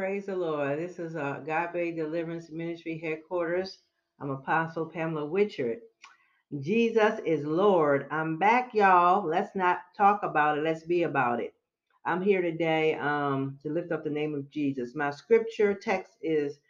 Praise 0.00 0.24
the 0.24 0.34
Lord. 0.34 0.78
This 0.78 0.98
is 0.98 1.14
uh, 1.14 1.42
Bay 1.74 1.92
Deliverance 1.92 2.48
Ministry 2.48 2.98
headquarters. 2.98 3.80
I'm 4.18 4.30
Apostle 4.30 4.86
Pamela 4.86 5.28
Witchard. 5.28 5.80
Jesus 6.58 7.20
is 7.26 7.44
Lord. 7.44 8.06
I'm 8.10 8.38
back, 8.38 8.72
y'all. 8.72 9.22
Let's 9.22 9.54
not 9.54 9.80
talk 9.94 10.22
about 10.22 10.56
it. 10.56 10.64
Let's 10.64 10.84
be 10.84 11.02
about 11.02 11.38
it. 11.40 11.52
I'm 12.06 12.22
here 12.22 12.40
today 12.40 12.94
um, 12.94 13.58
to 13.62 13.68
lift 13.68 13.92
up 13.92 14.02
the 14.02 14.08
name 14.08 14.34
of 14.34 14.50
Jesus. 14.50 14.94
My 14.94 15.10
scripture 15.10 15.74
text 15.74 16.14
is 16.22 16.60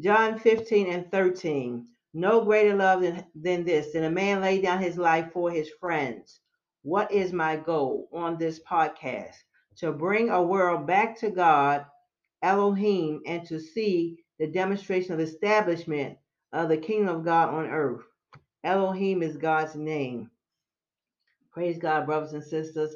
John 0.00 0.40
15 0.40 0.88
and 0.88 1.08
13. 1.08 1.86
No 2.14 2.44
greater 2.44 2.74
love 2.74 3.02
than, 3.02 3.24
than 3.36 3.62
this, 3.62 3.92
than 3.92 4.02
a 4.02 4.10
man 4.10 4.40
lay 4.40 4.60
down 4.60 4.82
his 4.82 4.98
life 4.98 5.30
for 5.32 5.52
his 5.52 5.70
friends. 5.78 6.40
What 6.82 7.12
is 7.12 7.32
my 7.32 7.54
goal 7.54 8.08
on 8.12 8.38
this 8.38 8.58
podcast? 8.58 9.36
To 9.76 9.92
bring 9.92 10.30
a 10.30 10.42
world 10.42 10.84
back 10.84 11.16
to 11.20 11.30
God, 11.30 11.86
Elohim, 12.42 13.22
and 13.26 13.46
to 13.46 13.60
see 13.60 14.18
the 14.38 14.46
demonstration 14.46 15.12
of 15.12 15.20
establishment 15.20 16.18
of 16.52 16.68
the 16.68 16.76
kingdom 16.76 17.16
of 17.16 17.24
God 17.24 17.50
on 17.50 17.66
earth. 17.66 18.02
Elohim 18.64 19.22
is 19.22 19.36
God's 19.36 19.74
name. 19.74 20.30
Praise 21.52 21.78
God, 21.78 22.06
brothers 22.06 22.32
and 22.32 22.42
sisters. 22.44 22.94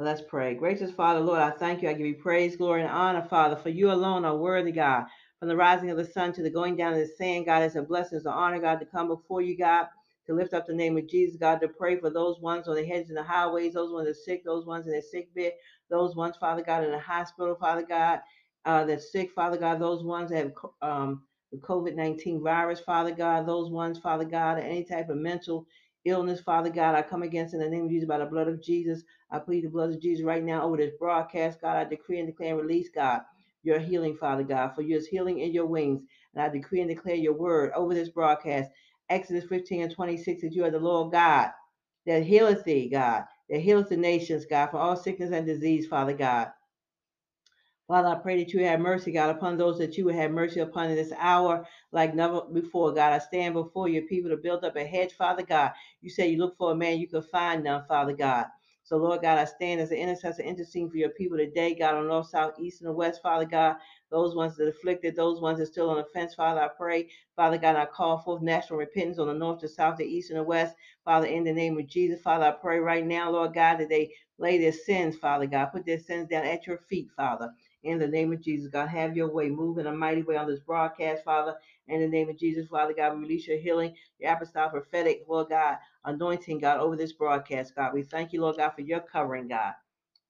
Let's 0.00 0.22
pray. 0.22 0.54
Gracious 0.54 0.92
Father, 0.92 1.20
Lord, 1.20 1.40
I 1.40 1.50
thank 1.50 1.82
you. 1.82 1.88
I 1.88 1.92
give 1.92 2.06
you 2.06 2.14
praise, 2.14 2.56
glory, 2.56 2.82
and 2.82 2.90
honor, 2.90 3.26
Father, 3.28 3.56
for 3.56 3.68
you 3.70 3.90
alone 3.90 4.24
are 4.24 4.36
worthy, 4.36 4.70
God. 4.70 5.06
From 5.40 5.48
the 5.48 5.56
rising 5.56 5.90
of 5.90 5.96
the 5.96 6.04
sun 6.04 6.32
to 6.34 6.42
the 6.42 6.50
going 6.50 6.76
down 6.76 6.92
of 6.92 7.00
the 7.00 7.08
sand, 7.18 7.46
God, 7.46 7.62
it's 7.62 7.74
a 7.74 7.82
blessing, 7.82 8.16
it's 8.16 8.26
an 8.26 8.32
honor, 8.32 8.60
God, 8.60 8.78
to 8.80 8.86
come 8.86 9.08
before 9.08 9.42
you, 9.42 9.56
God, 9.58 9.88
to 10.26 10.34
lift 10.34 10.54
up 10.54 10.66
the 10.66 10.74
name 10.74 10.96
of 10.96 11.08
Jesus, 11.08 11.36
God, 11.36 11.60
to 11.60 11.68
pray 11.68 11.98
for 11.98 12.10
those 12.10 12.38
ones 12.40 12.68
on 12.68 12.76
the 12.76 12.86
heads 12.86 13.08
and 13.08 13.18
the 13.18 13.24
highways, 13.24 13.74
those 13.74 13.92
ones 13.92 14.06
that 14.06 14.12
are 14.12 14.24
sick, 14.24 14.44
those 14.44 14.66
ones 14.66 14.86
in 14.86 14.92
their 14.92 15.02
sick 15.02 15.34
bed, 15.34 15.52
those 15.90 16.14
ones, 16.14 16.36
Father 16.36 16.62
God, 16.62 16.84
in 16.84 16.92
the 16.92 16.98
hospital, 17.00 17.56
Father 17.58 17.84
God, 17.84 18.20
uh, 18.64 18.84
that's 18.84 19.12
sick, 19.12 19.30
Father 19.34 19.56
God, 19.56 19.80
those 19.80 20.04
ones 20.04 20.30
that 20.30 20.38
have 20.38 20.52
um, 20.82 21.22
the 21.52 21.58
COVID 21.58 21.94
19 21.94 22.42
virus, 22.42 22.80
Father 22.80 23.12
God, 23.12 23.46
those 23.46 23.70
ones, 23.70 23.98
Father 23.98 24.24
God, 24.24 24.58
any 24.58 24.84
type 24.84 25.08
of 25.08 25.16
mental 25.16 25.66
illness, 26.04 26.40
Father 26.40 26.70
God, 26.70 26.94
I 26.94 27.02
come 27.02 27.22
against 27.22 27.54
in 27.54 27.60
the 27.60 27.68
name 27.68 27.84
of 27.84 27.90
Jesus 27.90 28.08
by 28.08 28.18
the 28.18 28.26
blood 28.26 28.48
of 28.48 28.62
Jesus. 28.62 29.02
I 29.30 29.38
plead 29.38 29.64
the 29.64 29.70
blood 29.70 29.90
of 29.90 30.00
Jesus 30.00 30.24
right 30.24 30.44
now 30.44 30.62
over 30.62 30.76
this 30.76 30.94
broadcast, 30.98 31.60
God. 31.60 31.76
I 31.76 31.84
decree 31.84 32.18
and 32.18 32.28
declare 32.28 32.50
and 32.50 32.60
release, 32.60 32.88
God, 32.94 33.22
your 33.62 33.78
healing, 33.78 34.16
Father 34.16 34.44
God, 34.44 34.74
for 34.74 34.82
your 34.82 35.00
healing 35.10 35.40
in 35.40 35.52
your 35.52 35.66
wings. 35.66 36.02
And 36.34 36.42
I 36.42 36.48
decree 36.48 36.80
and 36.80 36.88
declare 36.88 37.16
your 37.16 37.34
word 37.34 37.72
over 37.74 37.94
this 37.94 38.10
broadcast. 38.10 38.70
Exodus 39.10 39.44
15 39.48 39.82
and 39.82 39.92
26 39.92 40.42
that 40.42 40.52
you 40.54 40.64
are 40.64 40.70
the 40.70 40.78
Lord 40.78 41.12
God 41.12 41.50
that 42.06 42.24
healeth 42.24 42.64
thee, 42.64 42.88
God, 42.88 43.24
that 43.50 43.60
healeth 43.60 43.90
the 43.90 43.96
nations, 43.96 44.46
God, 44.46 44.68
for 44.70 44.78
all 44.78 44.96
sickness 44.96 45.32
and 45.32 45.46
disease, 45.46 45.86
Father 45.86 46.14
God. 46.14 46.48
Father, 47.88 48.08
I 48.08 48.16
pray 48.16 48.44
that 48.44 48.52
you 48.52 48.62
have 48.64 48.80
mercy, 48.80 49.12
God, 49.12 49.30
upon 49.30 49.56
those 49.56 49.78
that 49.78 49.96
you 49.96 50.04
would 50.04 50.14
have 50.14 50.30
mercy 50.30 50.60
upon 50.60 50.90
in 50.90 50.96
this 50.96 51.12
hour 51.18 51.66
like 51.92 52.14
never 52.14 52.42
before, 52.42 52.92
God. 52.92 53.14
I 53.14 53.18
stand 53.18 53.54
before 53.54 53.88
your 53.88 54.02
people 54.02 54.30
to 54.30 54.36
build 54.36 54.64
up 54.64 54.76
a 54.76 54.84
hedge, 54.84 55.14
Father 55.14 55.42
God. 55.42 55.72
You 56.02 56.10
say 56.10 56.28
you 56.28 56.38
look 56.38 56.56
for 56.58 56.72
a 56.72 56.76
man, 56.76 56.98
you 56.98 57.08
can 57.08 57.22
find 57.22 57.64
none, 57.64 57.84
Father 57.88 58.12
God. 58.12 58.46
So, 58.84 58.98
Lord 58.98 59.22
God, 59.22 59.38
I 59.38 59.46
stand 59.46 59.80
as 59.80 59.90
an 59.90 59.98
intercessor 59.98 60.42
interceding 60.42 60.90
for 60.90 60.98
your 60.98 61.10
people 61.10 61.38
today, 61.38 61.74
God, 61.74 61.94
on 61.94 62.08
north, 62.08 62.28
south, 62.28 62.54
east, 62.60 62.82
and 62.82 62.88
the 62.88 62.92
west, 62.94 63.22
Father 63.22 63.46
God. 63.46 63.76
Those 64.10 64.34
ones 64.34 64.56
that 64.56 64.64
are 64.66 64.70
afflicted, 64.70 65.16
those 65.16 65.40
ones 65.40 65.58
that 65.58 65.64
are 65.64 65.72
still 65.72 65.90
on 65.90 65.98
the 65.98 66.04
fence, 66.04 66.34
Father, 66.34 66.60
I 66.60 66.68
pray, 66.68 67.08
Father 67.36 67.58
God, 67.58 67.76
I 67.76 67.86
call 67.86 68.18
forth 68.18 68.42
national 68.42 68.78
repentance 68.78 69.18
on 69.18 69.28
the 69.28 69.34
north, 69.34 69.60
the 69.60 69.68
south, 69.68 69.96
the 69.98 70.04
east, 70.04 70.30
and 70.30 70.38
the 70.38 70.44
west, 70.44 70.74
Father, 71.04 71.26
in 71.26 71.44
the 71.44 71.52
name 71.52 71.78
of 71.78 71.86
Jesus, 71.86 72.20
Father, 72.20 72.46
I 72.46 72.52
pray 72.52 72.78
right 72.78 73.06
now, 73.06 73.30
Lord 73.30 73.54
God, 73.54 73.78
that 73.78 73.88
they 73.88 74.12
lay 74.38 74.58
their 74.58 74.72
sins, 74.72 75.16
Father 75.16 75.46
God, 75.46 75.66
put 75.66 75.86
their 75.86 75.98
sins 75.98 76.28
down 76.28 76.44
at 76.44 76.66
your 76.66 76.78
feet, 76.78 77.08
Father. 77.16 77.50
In 77.88 77.98
the 77.98 78.08
name 78.08 78.32
of 78.32 78.42
Jesus, 78.42 78.70
God, 78.70 78.88
have 78.88 79.16
your 79.16 79.30
way. 79.30 79.50
Move 79.50 79.78
in 79.78 79.88
a 79.88 79.92
mighty 79.92 80.22
way 80.22 80.36
on 80.36 80.48
this 80.48 80.60
broadcast, 80.60 81.24
Father. 81.24 81.56
In 81.88 82.00
the 82.00 82.08
name 82.08 82.28
of 82.30 82.38
Jesus, 82.38 82.68
Father 82.68 82.94
God, 82.94 83.14
we 83.16 83.22
release 83.22 83.48
your 83.48 83.58
healing, 83.58 83.94
your 84.20 84.32
apostolic, 84.32 84.72
prophetic, 84.72 85.24
Lord 85.28 85.48
God, 85.50 85.78
anointing, 86.04 86.60
God, 86.60 86.80
over 86.80 86.96
this 86.96 87.14
broadcast, 87.14 87.74
God. 87.76 87.94
We 87.94 88.04
thank 88.04 88.32
you, 88.32 88.42
Lord 88.42 88.58
God, 88.58 88.72
for 88.76 88.82
your 88.82 89.00
covering, 89.00 89.48
God. 89.48 89.74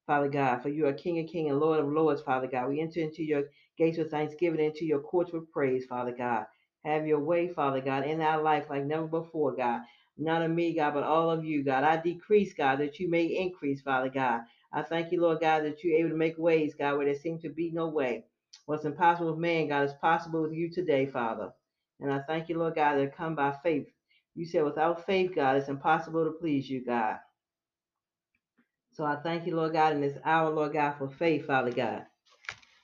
Father 0.06 0.28
God, 0.28 0.62
for 0.62 0.68
you 0.70 0.86
are 0.86 0.92
King 0.92 1.20
of 1.20 1.28
Kings 1.28 1.50
and 1.50 1.60
Lord 1.60 1.80
of 1.80 1.88
Lords, 1.88 2.22
Father 2.22 2.48
God. 2.48 2.68
We 2.68 2.80
enter 2.80 3.00
into 3.00 3.22
your 3.24 3.44
gates 3.78 3.98
with 3.98 4.10
thanksgiving, 4.10 4.60
into 4.60 4.84
your 4.84 5.00
courts 5.00 5.32
with 5.32 5.50
praise, 5.52 5.86
Father 5.86 6.12
God. 6.12 6.46
Have 6.84 7.06
your 7.06 7.20
way, 7.20 7.48
Father 7.48 7.80
God, 7.80 8.04
in 8.06 8.20
our 8.20 8.42
life 8.42 8.66
like 8.70 8.84
never 8.84 9.06
before, 9.06 9.54
God. 9.54 9.82
None 10.18 10.42
of 10.42 10.50
me, 10.50 10.74
God, 10.74 10.94
but 10.94 11.04
all 11.04 11.30
of 11.30 11.44
you, 11.44 11.62
God. 11.64 11.84
I 11.84 11.96
decrease, 11.98 12.54
God, 12.54 12.80
that 12.80 13.00
you 13.00 13.08
may 13.08 13.24
increase, 13.26 13.80
Father 13.82 14.10
God. 14.10 14.42
I 14.72 14.82
thank 14.82 15.12
you, 15.12 15.20
Lord 15.20 15.40
God, 15.40 15.64
that 15.64 15.82
you're 15.82 15.98
able 15.98 16.10
to 16.10 16.16
make 16.16 16.38
ways, 16.38 16.74
God, 16.78 16.96
where 16.96 17.06
there 17.06 17.14
seems 17.14 17.42
to 17.42 17.48
be 17.48 17.70
no 17.70 17.88
way. 17.88 18.24
What's 18.66 18.84
impossible 18.84 19.30
with 19.30 19.40
man, 19.40 19.68
God, 19.68 19.84
is 19.84 19.94
possible 20.00 20.42
with 20.42 20.52
you 20.52 20.70
today, 20.70 21.06
Father. 21.06 21.52
And 22.00 22.12
I 22.12 22.20
thank 22.20 22.48
you, 22.48 22.58
Lord 22.58 22.74
God, 22.74 22.96
that 22.96 23.16
come 23.16 23.34
by 23.34 23.54
faith. 23.62 23.88
You 24.34 24.46
said 24.46 24.64
without 24.64 25.06
faith, 25.06 25.32
God, 25.34 25.56
it's 25.56 25.68
impossible 25.68 26.24
to 26.24 26.32
please 26.32 26.68
you, 26.68 26.84
God. 26.84 27.16
So 28.92 29.04
I 29.04 29.16
thank 29.16 29.46
you, 29.46 29.56
Lord 29.56 29.72
God, 29.72 29.94
in 29.94 30.00
this 30.00 30.18
hour, 30.24 30.50
Lord 30.50 30.72
God, 30.72 30.96
for 30.98 31.08
faith, 31.08 31.46
Father 31.46 31.72
God, 31.72 32.04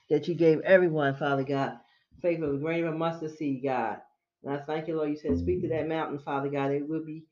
that 0.09 0.27
you 0.27 0.35
gave 0.35 0.61
everyone, 0.61 1.15
Father 1.15 1.43
God, 1.43 1.77
faith 2.21 2.41
of 2.41 2.55
a 2.55 2.57
grain 2.57 2.85
of 2.85 2.95
mustard 2.95 3.37
seed, 3.37 3.63
God. 3.63 3.97
And 4.43 4.53
I 4.53 4.59
thank 4.63 4.87
you, 4.87 4.95
Lord, 4.95 5.09
you 5.09 5.17
said, 5.17 5.37
speak 5.37 5.61
to 5.61 5.69
that 5.69 5.87
mountain, 5.87 6.19
Father 6.19 6.49
God, 6.49 6.71
it 6.71 6.87
will 6.87 7.03
be 7.05 7.25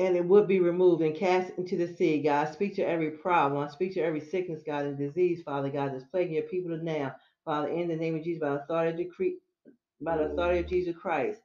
and 0.00 0.16
it 0.16 0.24
would 0.24 0.48
be 0.48 0.60
removed 0.60 1.02
and 1.02 1.14
cast 1.14 1.52
into 1.58 1.76
the 1.76 1.86
sea, 1.86 2.22
God. 2.22 2.50
Speak 2.50 2.74
to 2.76 2.82
every 2.82 3.10
problem. 3.10 3.62
I 3.62 3.68
speak 3.70 3.92
to 3.94 4.00
every 4.00 4.20
sickness, 4.20 4.62
God, 4.66 4.86
and 4.86 4.96
disease, 4.96 5.42
Father 5.42 5.68
God, 5.68 5.92
that's 5.92 6.04
plaguing 6.04 6.34
your 6.36 6.44
people 6.44 6.74
now. 6.82 7.14
Father, 7.44 7.68
in 7.68 7.86
the 7.86 7.96
name 7.96 8.16
of 8.16 8.24
Jesus, 8.24 8.40
by 8.40 8.48
the 8.48 8.62
authority 8.62 8.90
of, 8.92 8.96
decree, 8.96 9.36
by 10.00 10.16
the 10.16 10.24
authority 10.24 10.60
of 10.60 10.68
Jesus 10.68 10.96
Christ. 10.96 11.42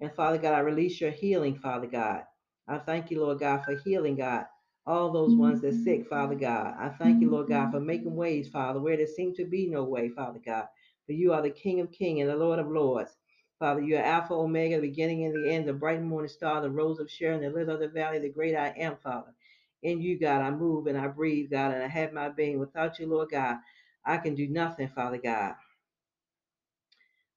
And 0.00 0.14
Father 0.14 0.38
God, 0.38 0.54
I 0.54 0.60
release 0.60 1.00
your 1.00 1.10
healing, 1.10 1.56
Father 1.58 1.88
God. 1.88 2.22
I 2.68 2.78
thank 2.78 3.10
you, 3.10 3.20
Lord 3.20 3.40
God, 3.40 3.64
for 3.64 3.74
healing, 3.74 4.14
God. 4.14 4.44
All 4.86 5.10
those 5.10 5.34
ones 5.34 5.62
that 5.62 5.74
sick, 5.74 6.08
Father 6.08 6.36
God. 6.36 6.76
I 6.78 6.90
thank 6.90 7.20
you, 7.20 7.28
Lord 7.28 7.48
God, 7.48 7.72
for 7.72 7.80
making 7.80 8.14
ways, 8.14 8.48
Father, 8.48 8.78
where 8.78 8.96
there 8.96 9.08
seemed 9.08 9.34
to 9.36 9.44
be 9.44 9.66
no 9.66 9.82
way, 9.82 10.10
Father 10.10 10.38
God. 10.46 10.66
For 11.06 11.12
you 11.12 11.32
are 11.32 11.42
the 11.42 11.50
King 11.50 11.80
of 11.80 11.90
kings 11.90 12.20
and 12.20 12.30
the 12.30 12.36
Lord 12.36 12.60
of 12.60 12.70
lords. 12.70 13.16
Father, 13.58 13.80
you 13.80 13.96
are 13.96 14.02
Alpha, 14.02 14.34
Omega, 14.34 14.76
the 14.76 14.88
beginning 14.88 15.24
and 15.24 15.34
the 15.34 15.50
end, 15.50 15.66
the 15.66 15.72
bright 15.72 16.02
morning 16.02 16.28
star, 16.28 16.60
the 16.60 16.70
rose 16.70 16.98
of 16.98 17.10
Sharon, 17.10 17.40
the 17.40 17.50
lily 17.50 17.72
of 17.72 17.80
the 17.80 17.88
valley, 17.88 18.18
the 18.18 18.28
great 18.28 18.54
I 18.54 18.74
am, 18.76 18.96
Father. 19.02 19.32
In 19.82 20.00
you, 20.00 20.18
God, 20.18 20.42
I 20.42 20.50
move 20.50 20.86
and 20.88 20.98
I 20.98 21.06
breathe, 21.08 21.50
God, 21.50 21.72
and 21.72 21.82
I 21.82 21.88
have 21.88 22.12
my 22.12 22.28
being. 22.28 22.58
Without 22.58 22.98
you, 22.98 23.06
Lord 23.06 23.30
God, 23.30 23.56
I 24.04 24.18
can 24.18 24.34
do 24.34 24.48
nothing, 24.48 24.88
Father 24.94 25.18
God. 25.18 25.54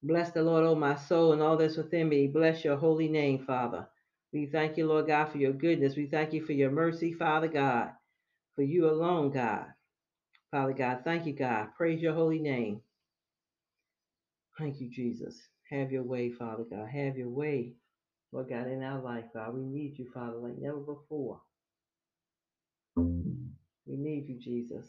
Bless 0.03 0.31
the 0.31 0.43
Lord, 0.43 0.65
O 0.65 0.75
my 0.75 0.95
soul, 0.95 1.33
and 1.33 1.41
all 1.41 1.57
that's 1.57 1.77
within 1.77 2.09
me. 2.09 2.27
Bless 2.27 2.63
your 2.63 2.77
holy 2.77 3.09
name, 3.09 3.45
Father. 3.45 3.87
We 4.33 4.45
thank 4.45 4.77
you, 4.77 4.87
Lord 4.87 5.07
God, 5.07 5.25
for 5.31 5.37
your 5.39 5.53
goodness. 5.53 5.95
We 5.95 6.07
thank 6.07 6.33
you 6.33 6.45
for 6.45 6.53
your 6.53 6.71
mercy, 6.71 7.13
Father 7.13 7.47
God, 7.47 7.91
for 8.55 8.63
you 8.63 8.89
alone, 8.89 9.31
God. 9.31 9.65
Father 10.51 10.73
God, 10.73 11.01
thank 11.03 11.25
you, 11.25 11.33
God. 11.33 11.69
Praise 11.77 12.01
your 12.01 12.13
holy 12.13 12.39
name. 12.39 12.81
Thank 14.57 14.81
you, 14.81 14.89
Jesus. 14.89 15.39
Have 15.69 15.91
your 15.91 16.03
way, 16.03 16.31
Father 16.31 16.63
God. 16.69 16.87
Have 16.89 17.17
your 17.17 17.29
way, 17.29 17.73
Lord 18.31 18.49
God, 18.49 18.67
in 18.67 18.83
our 18.83 19.01
life, 19.01 19.25
God. 19.33 19.53
We 19.53 19.63
need 19.63 19.99
you, 19.99 20.07
Father, 20.13 20.37
like 20.37 20.57
never 20.57 20.79
before. 20.79 21.41
We 23.85 23.97
need 23.97 24.27
you, 24.27 24.39
Jesus. 24.39 24.87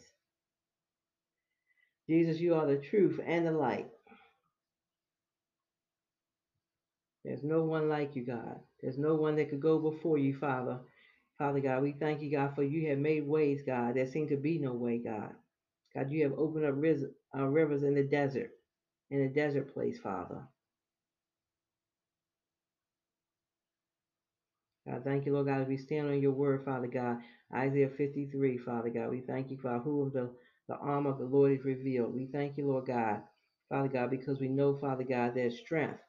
Jesus, 2.09 2.39
you 2.39 2.55
are 2.55 2.65
the 2.65 2.77
truth 2.77 3.19
and 3.25 3.45
the 3.45 3.51
light. 3.51 3.87
There's 7.23 7.43
no 7.43 7.63
one 7.63 7.87
like 7.87 8.15
you, 8.15 8.25
God. 8.25 8.59
There's 8.81 8.97
no 8.97 9.15
one 9.15 9.35
that 9.35 9.49
could 9.49 9.61
go 9.61 9.77
before 9.79 10.17
you, 10.17 10.35
Father. 10.35 10.79
Father 11.37 11.59
God, 11.59 11.83
we 11.83 11.93
thank 11.93 12.21
you, 12.21 12.31
God, 12.31 12.55
for 12.55 12.63
you 12.63 12.89
have 12.89 12.97
made 12.97 13.27
ways, 13.27 13.61
God. 13.65 13.95
There 13.95 14.07
seem 14.07 14.27
to 14.29 14.37
be 14.37 14.57
no 14.59 14.73
way, 14.73 14.97
God. 14.97 15.31
God, 15.95 16.09
you 16.11 16.23
have 16.23 16.37
opened 16.37 16.65
up 16.65 16.75
uh, 17.37 17.45
rivers 17.45 17.83
in 17.83 17.95
the 17.95 18.03
desert, 18.03 18.51
in 19.11 19.21
a 19.21 19.29
desert 19.29 19.73
place, 19.73 19.99
Father. 19.99 20.47
God, 24.87 25.03
thank 25.05 25.25
you, 25.25 25.33
Lord 25.33 25.47
God, 25.47 25.61
as 25.61 25.67
we 25.67 25.77
stand 25.77 26.07
on 26.09 26.21
your 26.21 26.31
word, 26.31 26.65
Father 26.65 26.87
God. 26.87 27.17
Isaiah 27.53 27.89
53, 27.97 28.57
Father 28.59 28.89
God. 28.89 29.11
We 29.11 29.21
thank 29.21 29.51
you, 29.51 29.57
for 29.61 29.79
who 29.79 30.07
of 30.07 30.13
the, 30.13 30.29
the 30.67 30.75
arm 30.77 31.05
of 31.05 31.19
the 31.19 31.25
Lord 31.25 31.51
is 31.51 31.65
revealed. 31.65 32.13
We 32.13 32.27
thank 32.27 32.57
you, 32.57 32.67
Lord 32.67 32.87
God, 32.87 33.21
Father 33.69 33.89
God, 33.89 34.09
because 34.09 34.39
we 34.39 34.47
know, 34.47 34.77
Father 34.77 35.03
God, 35.03 35.33
there's 35.35 35.59
strength. 35.59 35.99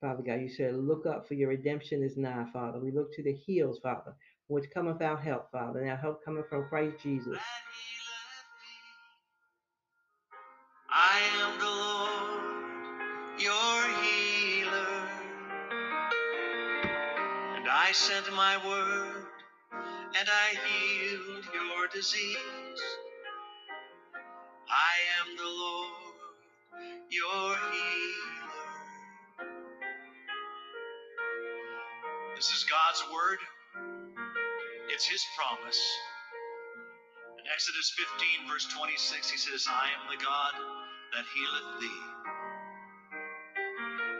Father 0.00 0.22
God, 0.22 0.40
you 0.40 0.48
said, 0.48 0.74
look 0.76 1.06
up 1.06 1.26
for 1.26 1.34
your 1.34 1.48
redemption 1.48 2.02
is 2.02 2.16
nigh, 2.16 2.46
Father. 2.52 2.78
We 2.78 2.92
look 2.92 3.14
to 3.14 3.22
the 3.22 3.36
hills, 3.46 3.80
Father, 3.82 4.14
which 4.48 4.70
cometh 4.72 5.02
our 5.02 5.16
help, 5.16 5.50
Father, 5.50 5.80
and 5.80 5.90
our 5.90 5.96
help 5.96 6.24
coming 6.24 6.44
from 6.48 6.68
Christ 6.68 6.96
Jesus. 7.02 7.38
I 10.90 11.20
am 11.42 11.58
the 11.58 11.66
Lord, 11.66 12.66
your 13.40 14.05
I 17.86 17.92
sent 17.92 18.26
my 18.34 18.56
word, 18.66 19.26
and 20.18 20.28
I 20.28 20.48
healed 20.66 21.44
your 21.54 21.86
disease. 21.94 22.82
I 24.68 24.94
am 25.22 25.36
the 25.36 25.44
Lord 25.44 26.16
your 27.10 27.54
healer. 27.54 28.66
This 32.34 32.50
is 32.50 32.64
God's 32.64 33.04
word. 33.14 33.38
It's 34.88 35.06
his 35.06 35.24
promise. 35.38 35.80
In 37.38 37.44
Exodus 37.54 37.94
15, 38.18 38.48
verse 38.50 38.66
26, 38.76 39.30
he 39.30 39.38
says, 39.38 39.68
I 39.70 39.90
am 39.94 40.10
the 40.10 40.24
God 40.24 40.54
that 41.14 41.24
healeth 41.30 41.80
thee. 41.80 42.02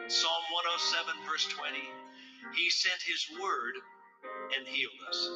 Psalm 0.06 0.44
107, 0.54 1.14
verse 1.26 1.46
20, 1.48 1.78
he 2.54 2.70
sent 2.70 3.00
his 3.02 3.26
word 3.40 3.74
and 4.56 4.66
healed 4.66 5.00
us. 5.08 5.30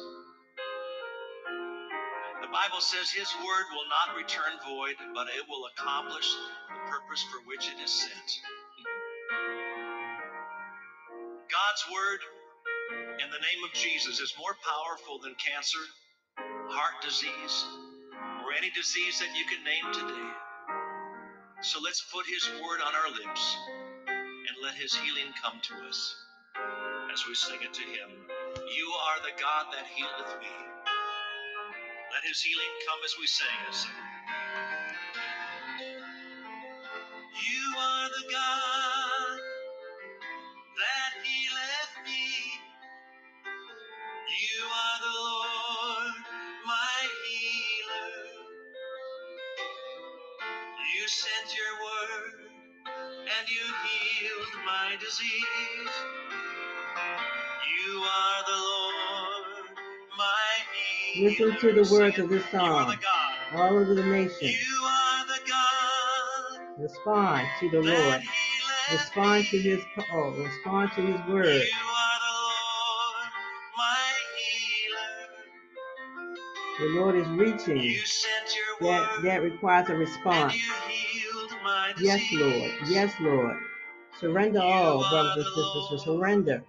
The 2.41 2.47
Bible 2.47 2.81
says 2.81 3.11
his 3.11 3.29
word 3.39 3.65
will 3.71 3.87
not 3.89 4.17
return 4.17 4.53
void, 4.65 4.95
but 5.13 5.27
it 5.27 5.45
will 5.47 5.67
accomplish 5.75 6.27
the 6.69 6.89
purpose 6.89 7.23
for 7.31 7.39
which 7.47 7.67
it 7.67 7.79
is 7.83 7.91
sent. 7.91 8.29
God's 11.51 11.83
word 11.91 12.19
in 13.23 13.29
the 13.29 13.43
name 13.43 13.61
of 13.63 13.73
Jesus 13.73 14.19
is 14.19 14.33
more 14.39 14.55
powerful 14.63 15.19
than 15.19 15.35
cancer, 15.35 15.79
heart 16.71 17.01
disease, 17.03 17.65
or 18.43 18.53
any 18.57 18.71
disease 18.71 19.19
that 19.19 19.35
you 19.37 19.45
can 19.45 19.63
name 19.63 19.87
today. 19.93 20.29
So 21.61 21.79
let's 21.83 22.03
put 22.11 22.25
His 22.25 22.49
word 22.61 22.81
on 22.81 22.93
our 22.95 23.11
lips 23.11 23.55
and 24.07 24.55
let 24.63 24.75
His 24.75 24.95
healing 24.95 25.31
come 25.41 25.59
to 25.61 25.87
us 25.87 26.15
as 27.13 27.27
we 27.27 27.35
sing 27.35 27.59
it 27.61 27.73
to 27.73 27.81
Him. 27.81 28.09
You 28.77 28.87
are 28.87 29.19
the 29.23 29.35
God 29.41 29.65
that 29.73 29.85
healeth 29.95 30.39
me. 30.39 30.53
Let 32.13 32.23
His 32.23 32.41
healing 32.41 32.73
come 32.87 32.99
as 33.05 33.15
we 33.19 33.27
sing 33.27 33.47
it. 33.69 33.77
You 37.35 37.79
are 37.79 38.09
the 38.09 38.31
God 38.31 39.39
that 40.79 41.11
healeth 41.23 41.93
me. 42.05 42.27
You 44.27 44.63
are 44.65 44.99
the 45.03 45.17
Lord, 45.19 46.15
my 46.67 46.99
healer. 47.27 48.15
You 50.95 51.07
sent 51.07 51.47
your 51.57 51.75
word 51.83 52.51
and 53.11 53.49
you 53.49 53.65
healed 53.85 54.65
my 54.65 54.97
disease. 54.99 55.95
Listen 61.17 61.57
to 61.59 61.73
the 61.73 61.89
words 61.91 62.17
of 62.19 62.29
this 62.29 62.43
song 62.51 62.95
all 63.53 63.69
over 63.77 63.93
the 63.93 64.03
nation. 64.03 64.47
You 64.47 64.83
are 64.85 65.25
the 65.27 65.39
God 65.47 66.79
Respond 66.79 67.47
to 67.59 67.69
the 67.69 67.81
Lord. 67.81 68.21
Respond 68.91 69.45
to 69.45 69.59
his 69.61 69.81
call. 69.95 70.31
Respond 70.31 70.91
to 70.95 71.01
his 71.01 71.15
You 71.27 71.33
word. 71.33 71.45
are 71.47 72.19
the 72.25 72.33
Lord, 72.47 73.31
my 73.77 74.11
healer. 74.37 75.19
The 76.79 76.99
Lord 76.99 77.15
is 77.15 77.27
reaching. 77.29 77.81
You 77.83 77.99
sent 78.05 78.55
your 78.55 78.89
That 78.91 79.21
that 79.23 79.41
requires 79.43 79.89
a 79.89 79.95
response. 79.95 80.55
you 80.55 80.73
healed 80.89 81.51
my 81.63 81.93
Yes, 81.99 82.21
Lord. 82.33 82.71
Yes, 82.87 83.13
Lord. 83.19 83.57
Surrender 84.19 84.61
all, 84.61 84.99
brothers 85.09 85.45
and 85.45 85.65
sisters. 85.73 86.03
Surrender. 86.05 86.63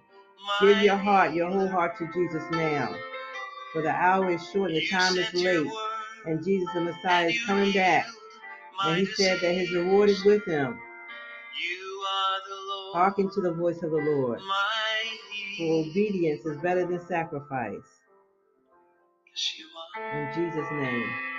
Give 0.61 0.81
your 0.81 0.97
heart, 0.97 1.33
your 1.33 1.49
whole 1.49 1.67
heart 1.67 1.97
to 1.97 2.07
Jesus 2.13 2.43
now. 2.51 2.95
For 3.73 3.81
the 3.81 3.91
hour 3.91 4.29
is 4.29 4.49
short 4.51 4.71
and 4.71 4.79
the 4.79 4.87
time 4.87 5.17
is 5.17 5.33
late. 5.33 5.71
And 6.25 6.43
Jesus 6.43 6.69
the 6.73 6.81
Messiah 6.81 7.27
is 7.27 7.45
coming 7.45 7.71
back. 7.73 8.05
And 8.85 8.97
he 8.97 9.05
said 9.05 9.39
that 9.41 9.53
his 9.53 9.71
reward 9.73 10.09
is 10.09 10.23
with 10.23 10.45
him. 10.45 10.79
You 11.59 12.03
are 12.07 12.39
the 12.47 12.55
Lord, 12.69 12.95
Hearken 12.95 13.29
to 13.33 13.41
the 13.41 13.53
voice 13.53 13.81
of 13.83 13.91
the 13.91 13.97
Lord. 13.97 14.39
For 15.57 15.85
obedience 15.85 16.45
is 16.45 16.57
better 16.61 16.85
than 16.85 17.05
sacrifice. 17.07 18.01
Yes, 19.27 19.53
you 19.57 19.65
are. 20.01 20.19
In 20.19 20.33
Jesus' 20.33 20.71
name. 20.71 21.32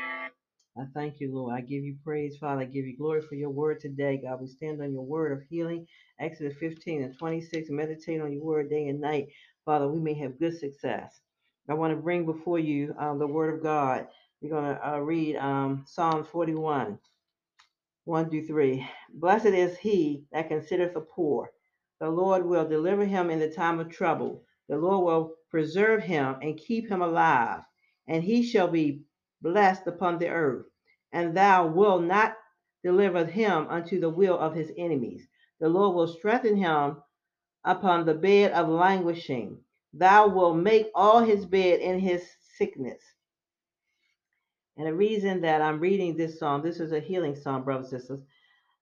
I 0.78 0.84
thank 0.94 1.20
you, 1.20 1.34
Lord. 1.34 1.54
I 1.54 1.60
give 1.60 1.84
you 1.84 1.96
praise, 2.02 2.38
Father. 2.38 2.62
I 2.62 2.64
give 2.64 2.86
you 2.86 2.96
glory 2.96 3.22
for 3.22 3.34
your 3.34 3.50
word 3.50 3.80
today. 3.80 4.20
God, 4.24 4.40
we 4.40 4.48
stand 4.48 4.80
on 4.82 4.92
your 4.92 5.04
word 5.04 5.32
of 5.32 5.42
healing. 5.50 5.86
Exodus 6.20 6.56
15 6.58 7.02
and 7.02 7.18
26. 7.18 7.70
Meditate 7.70 8.20
on 8.22 8.32
your 8.32 8.42
word 8.44 8.70
day 8.70 8.88
and 8.88 9.00
night. 9.00 9.28
Father, 9.66 9.88
we 9.88 10.00
may 10.00 10.14
have 10.14 10.38
good 10.40 10.58
success. 10.58 11.20
I 11.68 11.74
want 11.74 11.92
to 11.92 12.02
bring 12.02 12.26
before 12.26 12.58
you 12.58 12.94
um, 12.98 13.18
the 13.18 13.26
word 13.26 13.54
of 13.54 13.62
God. 13.62 14.08
We're 14.40 14.50
going 14.50 14.74
to 14.76 14.88
uh, 14.94 14.98
read 14.98 15.36
um, 15.36 15.84
Psalm 15.86 16.24
41. 16.24 16.90
1 18.06 18.30
through 18.30 18.48
3. 18.48 18.88
Blessed 19.14 19.46
is 19.48 19.78
he 19.78 20.24
that 20.32 20.48
considereth 20.48 20.94
the 20.94 21.02
poor. 21.02 21.52
The 22.00 22.10
Lord 22.10 22.46
will 22.46 22.68
deliver 22.68 23.06
him 23.06 23.30
in 23.30 23.40
the 23.40 23.50
time 23.50 23.80
of 23.80 23.90
trouble. 23.90 24.44
The 24.70 24.78
Lord 24.78 25.06
will 25.06 25.34
preserve 25.50 26.02
him 26.04 26.36
and 26.42 26.58
keep 26.58 26.90
him 26.90 27.02
alive, 27.02 27.60
and 28.08 28.24
he 28.24 28.42
shall 28.42 28.68
be 28.68 29.02
blessed 29.44 29.86
upon 29.86 30.18
the 30.18 30.28
earth. 30.28 30.66
And 31.12 31.36
thou 31.36 31.68
wilt 31.68 32.02
not 32.02 32.36
deliver 32.82 33.24
him 33.24 33.68
unto 33.68 34.00
the 34.00 34.10
will 34.10 34.36
of 34.36 34.54
his 34.54 34.72
enemies. 34.76 35.28
The 35.60 35.68
Lord 35.68 35.94
will 35.94 36.08
strengthen 36.08 36.56
him 36.56 36.96
upon 37.64 38.04
the 38.04 38.14
bed 38.14 38.50
of 38.50 38.68
languishing. 38.68 39.58
Thou 39.92 40.28
wilt 40.28 40.56
make 40.56 40.90
all 40.96 41.20
his 41.20 41.46
bed 41.46 41.80
in 41.80 42.00
his 42.00 42.28
sickness. 42.58 43.00
And 44.76 44.88
the 44.88 44.94
reason 44.94 45.42
that 45.42 45.62
I'm 45.62 45.78
reading 45.78 46.16
this 46.16 46.40
psalm, 46.40 46.62
this 46.62 46.80
is 46.80 46.90
a 46.90 46.98
healing 46.98 47.36
psalm, 47.36 47.62
brothers 47.62 47.92
and 47.92 48.00
sisters 48.00 48.20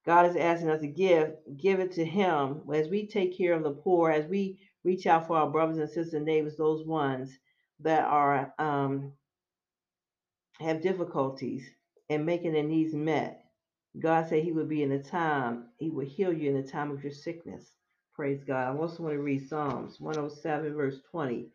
God 0.05 0.27
is 0.27 0.37
asking 0.37 0.71
us 0.71 0.81
to 0.81 0.89
give, 0.89 1.35
give 1.57 1.79
it 1.79 1.93
to 1.93 2.05
Him 2.05 2.63
as 2.75 2.89
we 2.89 3.07
take 3.07 3.37
care 3.37 3.55
of 3.55 3.63
the 3.63 3.71
poor, 3.71 4.11
as 4.11 4.27
we 4.27 4.59
reach 4.85 5.07
out 5.07 5.27
for 5.27 5.37
our 5.37 5.51
brothers 5.51 5.79
and 5.79 5.89
sisters 5.89 6.15
and 6.15 6.25
neighbors, 6.25 6.57
those 6.57 6.85
ones 6.85 7.31
that 7.81 8.05
are 8.05 8.53
um, 8.59 9.13
have 10.63 10.83
difficulties 10.83 11.69
in 12.09 12.25
making 12.25 12.53
their 12.53 12.63
needs 12.65 12.95
met. 12.95 13.45
God 14.01 14.29
said 14.29 14.45
He 14.45 14.53
would 14.53 14.69
be 14.69 14.83
in 14.83 14.91
the 14.91 15.01
time, 15.03 15.67
He 15.79 15.91
would 15.91 16.09
heal 16.09 16.33
you 16.33 16.51
in 16.51 16.63
the 16.63 16.69
time 16.69 16.91
of 16.91 17.03
your 17.03 17.13
sickness. 17.13 17.73
Praise 18.15 18.45
God. 18.45 18.69
I 18.75 18.79
also 18.79 19.03
want 19.03 19.15
to 19.15 19.23
read 19.23 19.49
Psalms 19.49 20.01
107, 20.01 20.75
verse 20.75 21.01
20. 21.11 21.49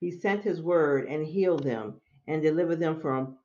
He 0.00 0.10
sent 0.10 0.44
His 0.44 0.62
word 0.62 1.08
and 1.08 1.26
healed 1.26 1.64
them 1.64 2.00
and 2.28 2.42
delivered 2.42 2.80
them 2.80 3.00
from 3.00 3.38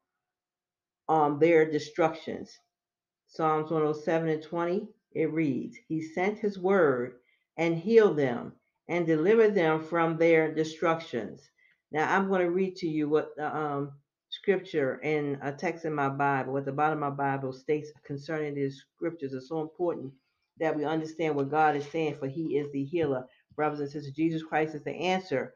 um, 1.09 1.39
their 1.39 1.69
destructions. 1.69 2.57
Psalms 3.27 3.71
107 3.71 4.29
and 4.29 4.43
20, 4.43 4.87
it 5.13 5.31
reads, 5.33 5.77
He 5.87 6.01
sent 6.01 6.39
His 6.39 6.59
word 6.59 7.15
and 7.57 7.77
healed 7.77 8.17
them 8.17 8.53
and 8.87 9.05
delivered 9.05 9.55
them 9.55 9.83
from 9.83 10.17
their 10.17 10.53
destructions. 10.53 11.41
Now, 11.91 12.13
I'm 12.15 12.27
going 12.29 12.41
to 12.41 12.51
read 12.51 12.75
to 12.77 12.87
you 12.87 13.09
what 13.09 13.31
um, 13.39 13.93
scripture 14.47 14.97
in 15.03 15.37
a 15.41 15.51
text 15.51 15.83
in 15.83 15.93
my 15.93 16.07
Bible, 16.07 16.57
at 16.57 16.63
the 16.63 16.71
bottom 16.71 17.03
of 17.03 17.09
my 17.09 17.33
Bible, 17.33 17.51
states 17.51 17.91
concerning 18.05 18.55
these 18.55 18.81
scriptures. 18.95 19.33
It's 19.33 19.49
so 19.49 19.59
important 19.59 20.13
that 20.57 20.73
we 20.73 20.85
understand 20.85 21.35
what 21.35 21.51
God 21.51 21.75
is 21.75 21.85
saying, 21.87 22.15
for 22.17 22.29
He 22.29 22.57
is 22.57 22.71
the 22.71 22.85
healer. 22.85 23.25
Brothers 23.57 23.81
and 23.81 23.89
sisters, 23.91 24.13
Jesus 24.13 24.43
Christ 24.43 24.73
is 24.73 24.85
the 24.85 24.93
answer. 24.93 25.53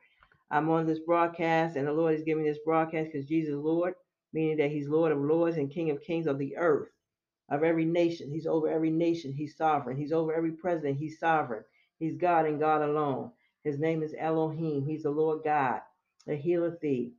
I'm 0.51 0.69
on 0.69 0.85
this 0.85 0.99
broadcast, 0.99 1.77
and 1.77 1.87
the 1.87 1.93
Lord 1.93 2.15
is 2.15 2.23
giving 2.23 2.43
this 2.43 2.57
broadcast 2.65 3.11
because 3.13 3.29
Jesus 3.29 3.53
is 3.53 3.61
Lord, 3.61 3.93
meaning 4.33 4.57
that 4.57 4.71
He's 4.71 4.89
Lord 4.89 5.13
of 5.13 5.19
lords 5.19 5.55
and 5.55 5.71
King 5.71 5.91
of 5.91 6.03
kings 6.03 6.27
of 6.27 6.37
the 6.37 6.57
earth 6.57 6.89
of 7.49 7.63
every 7.63 7.85
nation. 7.85 8.29
He's 8.29 8.45
over 8.45 8.67
every 8.67 8.91
nation. 8.91 9.31
He's 9.31 9.55
sovereign. 9.55 9.95
He's 9.95 10.11
over 10.11 10.33
every 10.35 10.51
president. 10.51 10.97
He's 10.97 11.17
sovereign. 11.17 11.63
He's 11.97 12.17
God 12.17 12.45
and 12.45 12.59
God 12.59 12.81
alone. 12.81 13.31
His 13.63 13.79
name 13.79 14.03
is 14.03 14.13
Elohim. 14.19 14.85
He's 14.85 15.03
the 15.03 15.11
Lord 15.11 15.45
God, 15.45 15.79
the 16.27 16.35
healer 16.35 16.77
thee. 16.81 17.13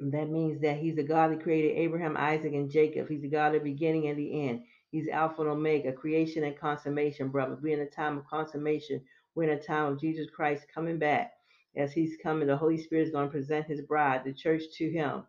That 0.00 0.30
means 0.30 0.60
that 0.62 0.78
he's 0.78 0.96
the 0.96 1.02
God 1.02 1.30
that 1.30 1.42
created 1.42 1.76
Abraham, 1.76 2.16
Isaac, 2.16 2.54
and 2.54 2.70
Jacob. 2.70 3.08
He's 3.08 3.22
the 3.22 3.28
God 3.28 3.54
of 3.54 3.62
the 3.62 3.70
beginning 3.72 4.08
and 4.08 4.18
the 4.18 4.48
end. 4.48 4.62
He's 4.90 5.08
Alpha 5.08 5.42
and 5.42 5.50
Omega, 5.50 5.92
creation 5.92 6.44
and 6.44 6.58
consummation, 6.58 7.28
brother. 7.28 7.58
We're 7.60 7.74
in 7.80 7.86
a 7.86 7.90
time 7.90 8.18
of 8.18 8.26
consummation. 8.26 9.02
We're 9.34 9.50
in 9.50 9.58
a 9.58 9.62
time 9.62 9.92
of 9.92 10.00
Jesus 10.00 10.28
Christ 10.34 10.66
coming 10.74 10.98
back. 10.98 11.32
As 11.76 11.92
he's 11.92 12.16
coming, 12.22 12.48
the 12.48 12.56
Holy 12.56 12.78
Spirit 12.78 13.06
is 13.06 13.12
going 13.12 13.28
to 13.28 13.32
present 13.32 13.66
his 13.66 13.82
bride, 13.82 14.22
the 14.24 14.32
church, 14.32 14.62
to 14.78 14.90
him 14.90 15.24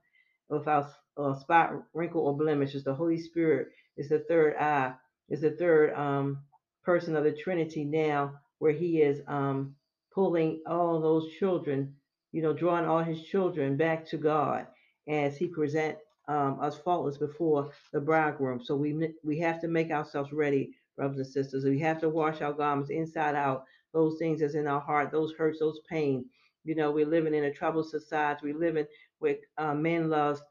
without 0.50 0.92
uh, 1.18 1.36
spot, 1.40 1.74
wrinkle, 1.94 2.22
or 2.26 2.38
blemish. 2.38 2.74
It's 2.74 2.86
the 2.86 2.96
Holy 2.96 3.20
Spirit. 3.20 3.70
It's 3.98 4.10
the 4.10 4.20
third 4.20 4.56
eye. 4.58 4.94
It's 5.30 5.42
the 5.42 5.52
third 5.52 5.94
um, 5.94 6.40
person 6.84 7.16
of 7.16 7.24
the 7.24 7.32
Trinity 7.32 7.84
now, 7.84 8.40
where 8.60 8.74
He 8.74 9.02
is 9.02 9.22
um, 9.28 9.76
pulling 10.14 10.62
all 10.68 11.00
those 11.02 11.32
children, 11.40 11.96
you 12.32 12.42
know, 12.42 12.54
drawing 12.54 12.86
all 12.86 13.04
His 13.04 13.24
children 13.24 13.78
back 13.78 14.06
to 14.08 14.18
God 14.18 14.68
as 15.08 15.38
He 15.38 15.48
present 15.48 15.98
um, 16.28 16.60
us 16.62 16.78
faultless 16.78 17.18
before 17.18 17.72
the 17.94 18.00
bridegroom. 18.00 18.62
So 18.64 18.76
we 18.76 19.14
we 19.24 19.40
have 19.40 19.60
to 19.62 19.68
make 19.68 19.92
ourselves 19.92 20.32
ready, 20.32 20.72
brothers 20.96 21.18
and 21.18 21.28
sisters. 21.28 21.66
We 21.66 21.80
have 21.80 22.00
to 22.02 22.10
wash 22.10 22.42
our 22.42 22.54
garments 22.54 22.90
inside 22.90 23.36
out. 23.36 23.66
Those 23.94 24.18
things 24.20 24.40
that's 24.40 24.56
in 24.56 24.68
our 24.68 24.80
heart, 24.80 25.12
those 25.12 25.34
hurts, 25.34 25.60
those 25.60 25.82
pain. 25.90 26.26
You 26.64 26.76
know, 26.76 26.92
we're 26.92 27.06
living 27.06 27.34
in 27.34 27.46
a 27.46 27.54
troubled 27.54 27.90
society. 27.90 28.42
We're 28.44 28.58
living 28.60 28.86
where 29.20 29.36
uh, 29.58 29.74
men 29.74 30.10
love 30.10 30.42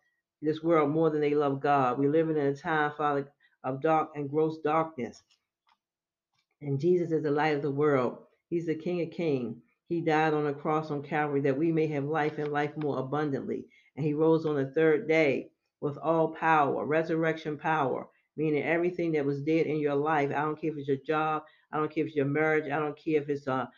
this 0.43 0.63
world 0.63 0.91
more 0.91 1.11
than 1.11 1.21
they 1.21 1.35
love 1.35 1.61
God. 1.61 1.99
We're 1.99 2.11
living 2.11 2.37
in 2.37 2.47
a 2.47 2.57
time, 2.57 2.93
Father, 2.97 3.31
of 3.65 3.81
dark 3.81 4.11
and 4.17 4.29
gross 4.29 4.59
darkness. 4.59 5.23
And 6.61 6.81
Jesus 6.81 7.13
is 7.13 7.23
the 7.23 7.31
light 7.31 7.57
of 7.57 7.63
the 7.63 7.71
world. 7.71 8.19
He's 8.49 8.67
the 8.67 8.75
King 8.75 9.03
of 9.03 9.11
Kings. 9.11 9.57
He 9.91 10.01
died 10.01 10.35
on 10.35 10.47
a 10.47 10.55
cross 10.55 10.93
on 10.93 11.03
Calvary 11.03 11.41
that 11.41 11.59
we 11.59 11.73
may 11.73 11.89
have 11.89 12.05
life 12.05 12.39
and 12.39 12.53
life 12.53 12.77
more 12.77 13.01
abundantly. 13.01 13.67
And 13.97 14.07
he 14.07 14.15
rose 14.15 14.47
on 14.47 14.55
the 14.55 14.71
third 14.71 15.09
day 15.09 15.51
with 15.81 15.99
all 15.99 16.29
power, 16.29 16.87
resurrection 16.87 17.59
power, 17.59 18.07
meaning 18.37 18.63
everything 18.63 19.11
that 19.13 19.27
was 19.27 19.43
dead 19.43 19.67
in 19.67 19.81
your 19.81 19.97
life. 19.97 20.31
I 20.31 20.43
don't 20.43 20.61
care 20.61 20.71
if 20.71 20.79
it's 20.79 20.87
your 20.87 20.99
job, 21.05 21.43
I 21.73 21.79
don't 21.79 21.93
care 21.93 22.05
if 22.05 22.11
it's 22.11 22.17
your 22.17 22.27
marriage, 22.27 22.71
I 22.71 22.79
don't 22.79 22.97
care 22.97 23.21
if 23.21 23.29
it's 23.29 23.49
a, 23.49 23.69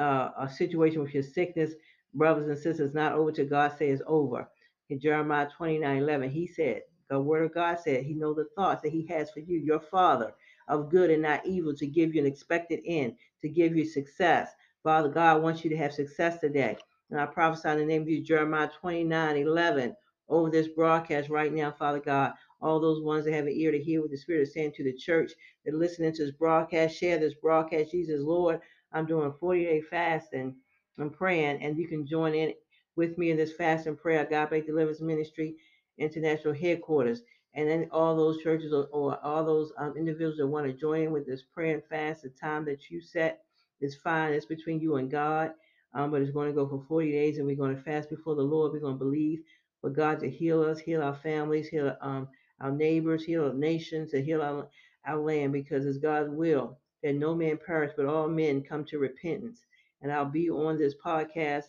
a, 0.00 0.32
a 0.40 0.50
situation 0.50 1.02
with 1.02 1.14
your 1.14 1.22
sickness, 1.22 1.74
brothers 2.14 2.48
and 2.48 2.58
sisters, 2.58 2.92
not 2.92 3.12
over 3.12 3.30
to 3.30 3.44
God 3.44 3.72
say 3.78 3.90
it's 3.90 4.02
over. 4.08 4.50
In 4.88 4.98
Jeremiah 4.98 5.48
29 5.56 5.98
11, 5.98 6.30
he 6.30 6.48
said, 6.48 6.82
the 7.08 7.20
word 7.20 7.44
of 7.44 7.54
God 7.54 7.78
said, 7.78 8.04
He 8.04 8.14
knows 8.14 8.36
the 8.36 8.48
thoughts 8.56 8.82
that 8.82 8.92
He 8.92 9.06
has 9.06 9.30
for 9.30 9.40
you, 9.40 9.58
your 9.58 9.80
Father 9.80 10.32
of 10.68 10.90
good 10.90 11.10
and 11.10 11.22
not 11.22 11.46
evil, 11.46 11.74
to 11.76 11.86
give 11.86 12.14
you 12.14 12.20
an 12.20 12.26
expected 12.26 12.80
end, 12.84 13.16
to 13.42 13.48
give 13.48 13.76
you 13.76 13.84
success. 13.84 14.50
Father 14.82 15.08
God 15.08 15.42
wants 15.42 15.64
you 15.64 15.70
to 15.70 15.76
have 15.76 15.92
success 15.92 16.38
today. 16.38 16.76
And 17.10 17.20
I 17.20 17.26
prophesy 17.26 17.68
in 17.68 17.78
the 17.78 17.84
name 17.84 18.02
of 18.02 18.08
you, 18.08 18.22
Jeremiah 18.22 18.70
29 18.80 19.36
11, 19.36 19.96
over 20.28 20.50
this 20.50 20.68
broadcast 20.68 21.28
right 21.28 21.52
now, 21.52 21.70
Father 21.72 22.00
God. 22.00 22.32
All 22.60 22.80
those 22.80 23.02
ones 23.02 23.24
that 23.24 23.34
have 23.34 23.46
an 23.46 23.54
ear 23.54 23.72
to 23.72 23.78
hear 23.78 24.00
what 24.02 24.10
the 24.10 24.16
Spirit 24.16 24.42
is 24.42 24.54
saying 24.54 24.72
to 24.76 24.84
the 24.84 24.92
church 24.92 25.32
that 25.64 25.74
listening 25.74 26.12
to 26.12 26.24
this 26.24 26.34
broadcast, 26.34 26.96
share 26.96 27.18
this 27.18 27.34
broadcast. 27.34 27.90
Jesus, 27.90 28.20
Lord, 28.20 28.60
I'm 28.92 29.06
doing 29.06 29.26
a 29.28 29.32
40 29.32 29.64
day 29.64 29.80
fast 29.80 30.32
and 30.32 30.54
I'm 30.98 31.10
praying, 31.10 31.62
and 31.62 31.78
you 31.78 31.88
can 31.88 32.06
join 32.06 32.34
in 32.34 32.52
with 32.96 33.16
me 33.16 33.30
in 33.30 33.36
this 33.36 33.52
fast 33.52 33.86
and 33.86 33.98
prayer, 33.98 34.26
God 34.28 34.50
Make 34.50 34.66
Deliverance 34.66 35.00
Ministry 35.00 35.56
International 35.98 36.54
Headquarters 36.54 37.22
and 37.54 37.68
then 37.68 37.88
all 37.90 38.16
those 38.16 38.42
churches 38.42 38.72
or, 38.72 38.86
or 38.92 39.18
all 39.24 39.44
those 39.44 39.72
um, 39.78 39.94
individuals 39.96 40.36
that 40.38 40.46
want 40.46 40.66
to 40.66 40.72
join 40.72 41.02
in 41.02 41.12
with 41.12 41.26
this 41.26 41.42
prayer 41.42 41.74
and 41.74 41.84
fast, 41.84 42.22
the 42.22 42.28
time 42.28 42.64
that 42.66 42.90
you 42.90 43.00
set 43.00 43.42
is 43.80 43.96
fine. 43.96 44.32
It's 44.32 44.46
between 44.46 44.80
you 44.80 44.96
and 44.96 45.10
God. 45.10 45.52
Um, 45.92 46.10
but 46.10 46.22
it's 46.22 46.30
going 46.30 46.48
to 46.48 46.54
go 46.54 46.68
for 46.68 46.84
40 46.86 47.10
days, 47.10 47.38
and 47.38 47.46
we're 47.46 47.56
going 47.56 47.74
to 47.74 47.82
fast 47.82 48.10
before 48.10 48.36
the 48.36 48.42
Lord. 48.42 48.72
We're 48.72 48.80
going 48.80 48.98
to 48.98 49.04
believe 49.04 49.40
for 49.80 49.90
God 49.90 50.20
to 50.20 50.30
heal 50.30 50.62
us, 50.62 50.78
heal 50.78 51.02
our 51.02 51.16
families, 51.16 51.68
heal 51.68 51.96
um, 52.00 52.28
our 52.60 52.70
neighbors, 52.70 53.24
heal 53.24 53.46
our 53.46 53.54
nations, 53.54 54.12
and 54.14 54.24
heal 54.24 54.42
our, 54.42 54.68
our 55.06 55.18
land, 55.18 55.52
because 55.52 55.86
it's 55.86 55.98
God's 55.98 56.30
will 56.30 56.78
that 57.02 57.14
no 57.14 57.34
man 57.34 57.58
perish, 57.64 57.92
but 57.96 58.06
all 58.06 58.28
men 58.28 58.62
come 58.62 58.84
to 58.84 58.98
repentance. 58.98 59.60
And 60.02 60.12
I'll 60.12 60.24
be 60.26 60.50
on 60.50 60.78
this 60.78 60.94
podcast 61.04 61.64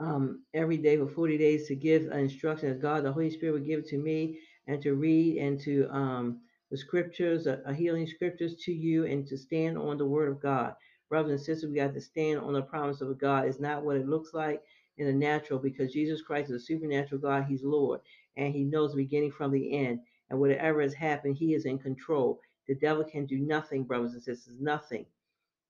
um, 0.00 0.42
every 0.52 0.76
day 0.76 0.96
for 0.96 1.08
40 1.08 1.38
days 1.38 1.66
to 1.68 1.74
give 1.74 2.04
an 2.06 2.20
instruction 2.20 2.70
as 2.70 2.78
God, 2.78 3.04
the 3.04 3.12
Holy 3.12 3.30
Spirit, 3.30 3.52
would 3.52 3.66
give 3.66 3.88
to 3.88 3.98
me 3.98 4.38
and 4.66 4.82
to 4.82 4.94
read 4.94 5.38
and 5.38 5.60
to 5.60 5.88
um, 5.90 6.40
the 6.70 6.76
scriptures, 6.76 7.46
a, 7.46 7.60
a 7.66 7.70
uh, 7.70 7.72
healing 7.72 8.06
scriptures 8.06 8.56
to 8.64 8.72
you, 8.72 9.04
and 9.06 9.26
to 9.26 9.36
stand 9.36 9.78
on 9.78 9.98
the 9.98 10.06
word 10.06 10.28
of 10.28 10.40
God. 10.40 10.74
Brothers 11.08 11.32
and 11.32 11.40
sisters, 11.40 11.70
we 11.70 11.76
got 11.76 11.94
to 11.94 12.00
stand 12.00 12.40
on 12.40 12.54
the 12.54 12.62
promise 12.62 13.00
of 13.00 13.18
God. 13.18 13.46
It's 13.46 13.60
not 13.60 13.84
what 13.84 13.96
it 13.96 14.08
looks 14.08 14.34
like 14.34 14.62
in 14.98 15.06
the 15.06 15.12
natural 15.12 15.58
because 15.58 15.92
Jesus 15.92 16.22
Christ 16.22 16.50
is 16.50 16.62
a 16.62 16.64
supernatural 16.64 17.20
God. 17.20 17.44
He's 17.44 17.62
Lord 17.62 18.00
and 18.36 18.54
He 18.54 18.64
knows 18.64 18.92
the 18.92 18.96
beginning 18.96 19.32
from 19.32 19.50
the 19.50 19.76
end. 19.76 20.00
And 20.30 20.40
whatever 20.40 20.80
has 20.80 20.94
happened, 20.94 21.36
He 21.36 21.54
is 21.54 21.66
in 21.66 21.78
control. 21.78 22.40
The 22.66 22.74
devil 22.74 23.04
can 23.04 23.26
do 23.26 23.38
nothing, 23.38 23.84
brothers 23.84 24.14
and 24.14 24.22
sisters, 24.22 24.54
nothing 24.58 25.04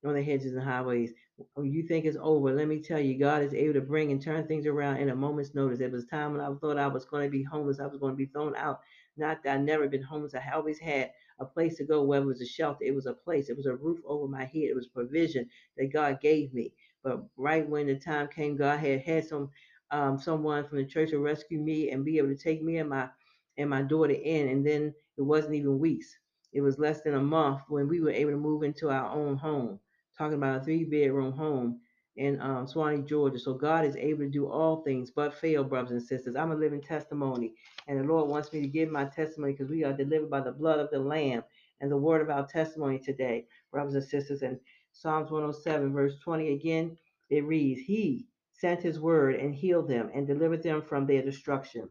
on 0.05 0.15
the 0.15 0.23
hedges 0.23 0.55
and 0.55 0.63
highways. 0.63 1.13
When 1.55 1.73
you 1.73 1.83
think 1.83 2.05
it's 2.05 2.17
over, 2.21 2.53
let 2.53 2.69
me 2.69 2.81
tell 2.81 3.01
you, 3.01 3.19
God 3.19 3.43
is 3.43 3.55
able 3.55 3.75
to 3.75 3.81
bring 3.81 4.13
and 4.13 4.23
turn 4.23 4.47
things 4.47 4.67
around 4.67 4.99
in 4.99 5.09
a 5.09 5.17
moment's 5.17 5.55
notice. 5.55 5.81
There 5.81 5.89
was 5.91 6.05
a 6.05 6.07
time 6.07 6.33
when 6.33 6.41
I 6.41 6.55
thought 6.55 6.79
I 6.79 6.87
was 6.87 7.05
going 7.05 7.25
to 7.25 7.31
be 7.31 7.43
homeless, 7.43 7.81
I 7.81 7.87
was 7.87 7.99
going 7.99 8.13
to 8.13 8.17
be 8.17 8.27
thrown 8.27 8.55
out. 8.55 8.81
Not 9.17 9.43
that 9.43 9.55
I've 9.57 9.63
never 9.63 9.89
been 9.89 10.03
homeless. 10.03 10.35
I 10.35 10.51
always 10.55 10.79
had 10.79 11.13
a 11.39 11.45
place 11.45 11.77
to 11.79 11.85
go, 11.85 12.03
whether 12.03 12.25
it 12.25 12.29
was 12.29 12.41
a 12.43 12.47
shelter, 12.47 12.85
it 12.85 12.95
was 12.95 13.07
a 13.07 13.15
place, 13.15 13.49
it 13.49 13.57
was 13.57 13.67
a 13.67 13.75
roof 13.75 14.01
over 14.07 14.29
my 14.29 14.45
head, 14.45 14.65
it 14.71 14.75
was 14.77 14.87
provision 14.89 15.49
that 15.77 15.93
God 15.93 16.21
gave 16.21 16.53
me. 16.55 16.73
But 17.03 17.25
right 17.37 17.69
when 17.69 17.87
the 17.87 17.97
time 17.97 18.29
came, 18.29 18.57
God 18.57 18.79
had 18.81 19.01
had 19.03 19.27
some 19.27 19.51
um, 19.91 20.19
someone 20.19 20.67
from 20.67 20.79
the 20.79 20.87
church 20.87 21.11
to 21.11 21.19
rescue 21.19 21.61
me 21.61 21.91
and 21.91 22.05
be 22.05 22.19
able 22.19 22.29
to 22.29 22.37
take 22.37 22.63
me 22.63 22.79
and 22.79 22.89
my 22.91 23.09
and 23.57 23.71
my 23.71 23.83
daughter 23.83 24.15
in, 24.15 24.49
and 24.49 24.67
then 24.67 24.95
it 25.17 25.23
wasn't 25.23 25.55
even 25.55 25.79
weeks. 25.79 26.17
It 26.53 26.61
was 26.63 26.79
less 26.79 27.03
than 27.03 27.15
a 27.15 27.23
month 27.23 27.61
when 27.69 27.89
we 27.89 28.01
were 28.01 28.11
able 28.11 28.31
to 28.33 28.37
move 28.37 28.63
into 28.63 28.91
our 28.91 29.11
own 29.11 29.37
home 29.37 29.81
talking 30.17 30.37
about 30.39 30.61
a 30.63 30.65
three 30.65 30.85
bedroom 30.85 31.33
home 31.33 31.81
in 32.17 32.41
um, 32.41 32.67
Suwanee, 32.67 33.07
Georgia. 33.09 33.39
So 33.39 33.55
God 33.55 33.85
is 33.85 33.97
able 33.97 34.21
to 34.21 34.31
do 34.31 34.49
all 34.49 34.83
things 34.83 35.11
but 35.11 35.35
fail, 35.35 35.65
brothers 35.65 35.93
and 35.93 36.03
sisters. 36.03 36.37
I'm 36.37 36.53
a 36.53 36.57
living 36.57 36.83
testimony, 36.83 37.55
and 37.89 37.99
the 38.01 38.05
Lord 38.05 38.29
wants 38.31 38.53
me 38.53 38.61
to 38.63 38.69
give 38.69 38.91
my 38.91 39.07
testimony 39.07 39.53
because 39.53 39.71
we 39.71 39.85
are 39.85 39.93
delivered 39.93 40.31
by 40.31 40.41
the 40.41 40.53
blood 40.53 40.81
of 40.81 40.91
the 40.91 41.01
Lamb 41.01 41.43
and 41.81 41.91
the 41.91 41.97
word 41.97 42.23
of 42.23 42.31
our 42.31 42.47
testimony 42.47 42.99
today, 42.99 43.47
brothers 43.73 43.95
and 43.95 44.05
sisters. 44.05 44.43
And 44.43 44.59
Psalms 44.93 45.31
107, 45.31 45.93
verse 45.93 46.15
20 46.23 46.53
again, 46.55 46.97
it 47.31 47.45
reads, 47.45 47.81
He 47.81 48.27
sent 48.53 48.83
His 48.83 49.01
word 49.01 49.37
and 49.37 49.55
healed 49.55 49.89
them 49.89 50.11
and 50.15 50.27
delivered 50.27 50.63
them 50.63 50.83
from 50.83 51.07
their 51.07 51.23
destruction. 51.23 51.89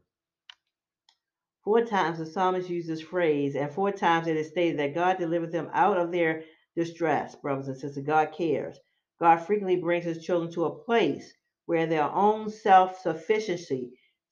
Four 1.63 1.85
times 1.85 2.19
the 2.19 2.25
psalmist 2.25 2.69
used 2.69 2.89
this 2.89 3.01
phrase, 3.01 3.55
and 3.55 3.71
four 3.71 3.91
times 3.91 4.27
it 4.27 4.37
is 4.37 4.49
stated 4.49 4.79
that 4.79 4.95
God 4.95 5.17
delivered 5.17 5.51
them 5.51 5.69
out 5.73 5.97
of 5.97 6.11
their 6.11 6.43
distress, 6.75 7.35
brothers 7.35 7.67
and 7.67 7.77
sisters. 7.77 8.05
God 8.05 8.31
cares. 8.33 8.79
God 9.19 9.37
frequently 9.37 9.77
brings 9.77 10.05
his 10.05 10.23
children 10.25 10.51
to 10.53 10.65
a 10.65 10.83
place 10.83 11.33
where 11.65 11.85
their 11.85 12.11
own 12.11 12.49
self 12.49 12.99
sufficiency 12.99 13.91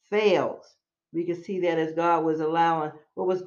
fails. 0.09 0.75
We 1.13 1.25
can 1.25 1.41
see 1.41 1.59
that 1.61 1.77
as 1.77 1.93
God 1.93 2.23
was 2.23 2.39
allowing 2.39 2.91
what 3.15 3.27
was 3.27 3.43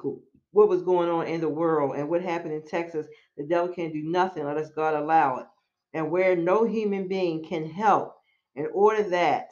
what 0.51 0.69
was 0.69 0.83
going 0.83 1.09
on 1.09 1.27
in 1.27 1.41
the 1.41 1.49
world 1.49 1.95
and 1.95 2.09
what 2.09 2.21
happened 2.21 2.53
in 2.53 2.65
Texas. 2.65 3.07
The 3.37 3.43
devil 3.43 3.73
can't 3.73 3.93
do 3.93 4.03
nothing 4.03 4.45
unless 4.45 4.69
God 4.71 4.93
allow 4.95 5.37
it. 5.37 5.47
And 5.93 6.11
where 6.11 6.35
no 6.35 6.65
human 6.65 7.07
being 7.07 7.43
can 7.43 7.69
help, 7.69 8.15
in 8.55 8.67
order 8.73 9.03
that 9.09 9.49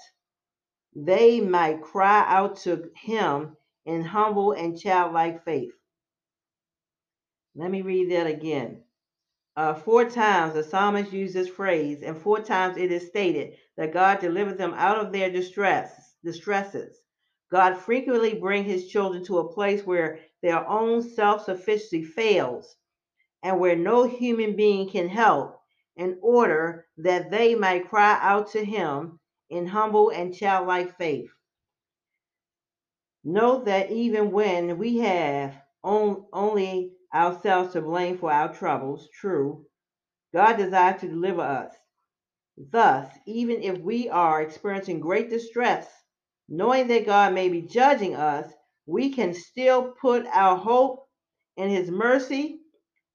they 0.96 1.40
might 1.42 1.82
cry 1.82 2.24
out 2.28 2.58
to 2.62 2.90
him 2.96 3.58
in 3.86 4.04
humble 4.04 4.54
and 4.54 4.80
childlike 4.80 5.44
faith. 5.44 5.74
Let 7.56 7.72
me 7.72 7.82
read 7.82 8.12
that 8.12 8.28
again. 8.28 8.83
Uh, 9.56 9.74
four 9.74 10.10
times 10.10 10.56
the 10.56 10.64
psalmist 10.64 11.14
used 11.14 11.36
this 11.36 11.48
phrase, 11.48 12.02
and 12.02 12.18
four 12.18 12.40
times 12.40 12.76
it 12.76 12.92
is 12.92 13.08
stated 13.08 13.56
that 13.78 13.94
God 13.94 14.20
delivered 14.20 14.58
them 14.58 14.74
out 14.76 14.98
of 14.98 15.12
their 15.12 15.32
distress, 15.32 16.16
distresses. 16.24 16.98
God 17.52 17.78
frequently 17.78 18.34
brings 18.34 18.66
his 18.66 18.88
children 18.88 19.24
to 19.26 19.38
a 19.38 19.54
place 19.54 19.86
where 19.86 20.20
their 20.42 20.68
own 20.68 21.04
self-sufficiency 21.04 22.04
fails 22.04 22.76
and 23.44 23.60
where 23.60 23.76
no 23.76 24.04
human 24.08 24.56
being 24.56 24.90
can 24.90 25.08
help 25.08 25.60
in 25.98 26.18
order 26.24 26.88
that 26.98 27.30
they 27.30 27.54
might 27.54 27.90
cry 27.90 28.18
out 28.22 28.52
to 28.54 28.66
him 28.66 29.20
in 29.52 29.68
humble 29.68 30.10
and 30.10 30.34
childlike 30.34 30.98
faith. 30.98 31.30
Note 33.24 33.66
that 33.66 33.92
even 33.92 34.32
when 34.32 34.80
we 34.80 34.98
have 34.98 35.56
on, 35.84 36.26
only 36.34 36.93
ourselves 37.14 37.74
to 37.74 37.82
blame 37.82 38.18
for 38.18 38.32
our 38.32 38.54
troubles, 38.54 39.10
true, 39.10 39.66
God 40.34 40.58
desires 40.58 41.02
to 41.02 41.08
deliver 41.08 41.42
us. 41.42 41.74
Thus, 42.58 43.12
even 43.26 43.62
if 43.62 43.80
we 43.80 44.10
are 44.10 44.42
experiencing 44.42 45.00
great 45.00 45.30
distress, 45.30 45.88
knowing 46.50 46.88
that 46.88 47.06
God 47.06 47.34
may 47.34 47.50
be 47.50 47.62
judging 47.62 48.16
us, 48.16 48.52
we 48.86 49.12
can 49.12 49.34
still 49.34 49.94
put 50.02 50.26
our 50.28 50.58
hope 50.58 51.08
in 51.58 51.70
His 51.70 51.90
mercy 51.90 52.60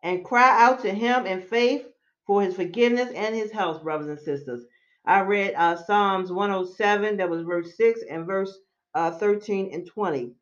and 0.02 0.24
cry 0.24 0.64
out 0.64 0.80
to 0.82 0.90
Him 0.90 1.26
in 1.26 1.42
faith 1.42 1.86
for 2.26 2.42
His 2.42 2.56
forgiveness 2.56 3.12
and 3.14 3.34
His 3.34 3.50
help, 3.50 3.82
brothers 3.82 4.08
and 4.08 4.18
sisters. 4.20 4.64
I 5.04 5.20
read 5.20 5.54
uh, 5.56 5.76
Psalms 5.76 6.30
107, 6.30 7.16
that 7.16 7.30
was 7.30 7.42
verse 7.42 7.76
6, 7.76 8.00
and 8.10 8.26
verse 8.26 8.56
uh, 8.94 9.12
13 9.12 9.70
and 9.72 9.86
20. 9.86 10.34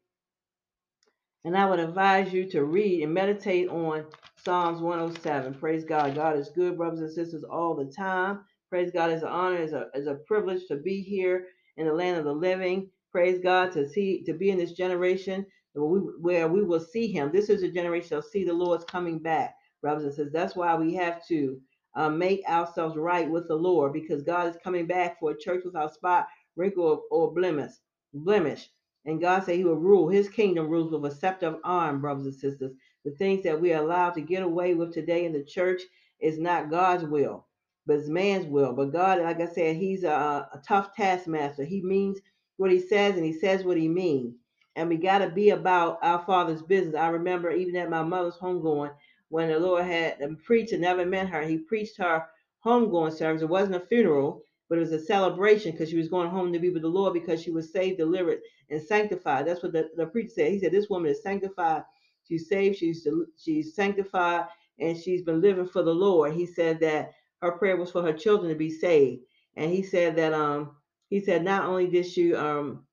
And 1.45 1.57
I 1.57 1.69
would 1.69 1.81
advise 1.81 2.33
you 2.33 2.49
to 2.51 2.65
read 2.65 3.03
and 3.03 3.15
meditate 3.15 3.69
on 3.69 4.07
Psalms 4.45 4.81
107. 4.81 5.55
Praise 5.55 5.85
God. 5.85 6.15
God 6.15 6.37
is 6.37 6.51
good, 6.51 6.77
brothers 6.77 7.01
and 7.01 7.13
sisters, 7.13 7.45
all 7.45 7.75
the 7.75 7.87
time. 7.87 8.41
Praise 8.69 8.91
God. 8.93 9.11
It's 9.11 9.23
an 9.23 9.29
honor, 9.29 9.57
it's 9.57 9.73
a, 9.73 9.87
it's 9.95 10.09
a 10.09 10.17
privilege 10.27 10.67
to 10.69 10.77
be 10.77 11.03
here 11.03 11.47
in 11.77 11.87
the 11.87 11.93
land 11.95 12.19
of 12.19 12.25
the 12.25 12.33
living. 12.33 12.91
Praise 13.13 13.41
God 13.43 13.73
to 13.73 13.89
see 13.89 14.23
to 14.25 14.35
be 14.35 14.51
in 14.51 14.59
this 14.59 14.73
generation 14.73 15.47
where 15.73 15.87
we, 15.87 15.99
where 16.21 16.49
we 16.49 16.63
will 16.63 16.81
see 16.81 17.09
Him. 17.11 17.31
This 17.33 17.49
is 17.49 17.63
a 17.63 17.71
generation 17.71 18.11
that 18.11 18.17
will 18.17 18.23
see 18.31 18.45
the 18.45 18.53
Lord's 18.53 18.85
coming 18.85 19.19
back, 19.19 19.55
brothers 19.83 20.05
and 20.05 20.13
sisters. 20.15 20.33
That's 20.33 20.57
why 20.57 20.75
we 20.77 20.95
have 20.95 21.27
to 21.29 21.61
uh, 21.97 22.11
make 22.11 22.45
ourselves 22.49 22.97
right 22.97 23.29
with 23.31 23.49
the 23.49 23.57
Lord 23.57 23.93
because 23.93 24.23
God 24.23 24.49
is 24.49 24.57
coming 24.63 24.87
back 24.87 25.19
for 25.19 25.33
a 25.33 25.39
church 25.39 25.63
without 25.65 25.95
spot, 25.95 26.29
wrinkle, 26.57 27.05
or 27.11 27.33
blemish. 27.33 27.73
Blemish. 28.15 28.69
And 29.07 29.21
God 29.21 29.45
said 29.45 29.57
He 29.57 29.65
will 29.65 29.77
rule. 29.77 30.09
His 30.11 30.29
kingdom 30.31 30.69
rules 30.69 30.93
with 30.93 31.13
a 31.13 31.17
scepter 31.17 31.49
of 31.49 31.61
iron, 31.65 32.01
brothers 32.01 32.27
and 32.27 32.37
sisters. 32.37 32.73
The 33.05 33.13
things 33.13 33.45
that 33.45 33.61
we 33.61 33.73
are 33.75 33.83
allowed 33.83 34.13
to 34.17 34.23
get 34.23 34.45
away 34.45 34.75
with 34.75 34.95
today 34.95 35.27
in 35.27 35.35
the 35.35 35.45
church 35.45 35.83
is 36.21 36.39
not 36.39 36.71
God's 36.71 37.05
will, 37.05 37.47
but 37.87 37.99
it's 37.99 38.09
man's 38.11 38.47
will. 38.47 38.75
But 38.75 38.93
God, 38.93 39.21
like 39.23 39.41
I 39.41 39.49
said, 39.49 39.77
He's 39.77 40.05
a, 40.05 40.49
a 40.55 40.63
tough 40.69 40.95
taskmaster. 40.97 41.65
He 41.65 41.83
means 41.83 42.21
what 42.59 42.73
He 42.73 42.81
says, 42.81 43.17
and 43.17 43.27
He 43.27 43.35
says 43.35 43.65
what 43.65 43.79
He 43.79 43.89
means. 43.89 44.37
and 44.77 44.89
we 44.89 44.97
got 44.97 45.19
to 45.19 45.31
be 45.31 45.51
about 45.51 45.99
our 46.03 46.25
Father's 46.27 46.63
business. 46.63 46.95
I 46.95 47.09
remember 47.09 47.51
even 47.51 47.77
at 47.77 47.91
my 47.91 48.03
mother's 48.03 48.37
homegoing, 48.39 48.93
when 49.29 49.49
the 49.49 49.59
Lord 49.59 49.85
had 49.85 50.19
the 50.21 50.37
preacher 50.45 50.79
never 50.79 51.05
met 51.07 51.29
her, 51.29 51.43
he 51.43 51.59
preached 51.59 51.99
her 51.99 52.27
homegoing 52.65 53.13
service. 53.13 53.43
It 53.43 53.49
wasn't 53.49 53.77
a 53.83 53.87
funeral, 53.87 54.43
but 54.69 54.79
it 54.79 54.83
was 54.83 54.93
a 54.93 55.05
celebration 55.05 55.73
because 55.73 55.91
she 55.91 55.97
was 55.97 56.09
going 56.09 56.31
home 56.31 56.53
to 56.53 56.59
be 56.59 56.71
with 56.71 56.83
the 56.83 56.89
Lord 56.89 57.15
because 57.15 57.43
she 57.43 57.51
was 57.51 57.73
saved, 57.73 57.99
delivered, 57.99 58.41
and 58.71 58.83
sanctified. 58.83 59.47
That's 59.47 59.63
what 59.63 59.73
the, 59.73 59.91
the 59.97 60.07
preacher 60.07 60.31
said. 60.35 60.53
He 60.53 60.59
said, 60.61 60.73
This 60.73 60.91
woman 60.91 61.11
is 61.11 61.23
sanctified. 61.23 61.85
She's 62.29 62.49
saved, 62.49 62.79
she's 62.79 63.07
she's 63.39 63.75
sanctified, 63.75 64.47
and 64.81 64.97
she's 64.99 65.23
been 65.23 65.41
living 65.41 65.67
for 65.67 65.83
the 65.83 65.95
Lord. 65.95 66.33
He 66.35 66.47
said 66.47 66.81
that 66.81 67.13
her 67.43 67.53
prayer 67.53 67.77
was 67.77 67.91
for 67.93 68.03
her 68.03 68.13
children 68.13 68.51
to 68.51 68.57
be 68.59 68.71
saved. 68.71 69.23
And 69.57 69.71
he 69.71 69.83
said 69.83 70.17
that 70.17 70.33
um 70.35 70.77
he 71.09 71.21
said 71.21 71.45
not 71.45 71.65
only 71.67 71.87
did 71.89 72.07
she 72.07 72.35
um 72.35 72.87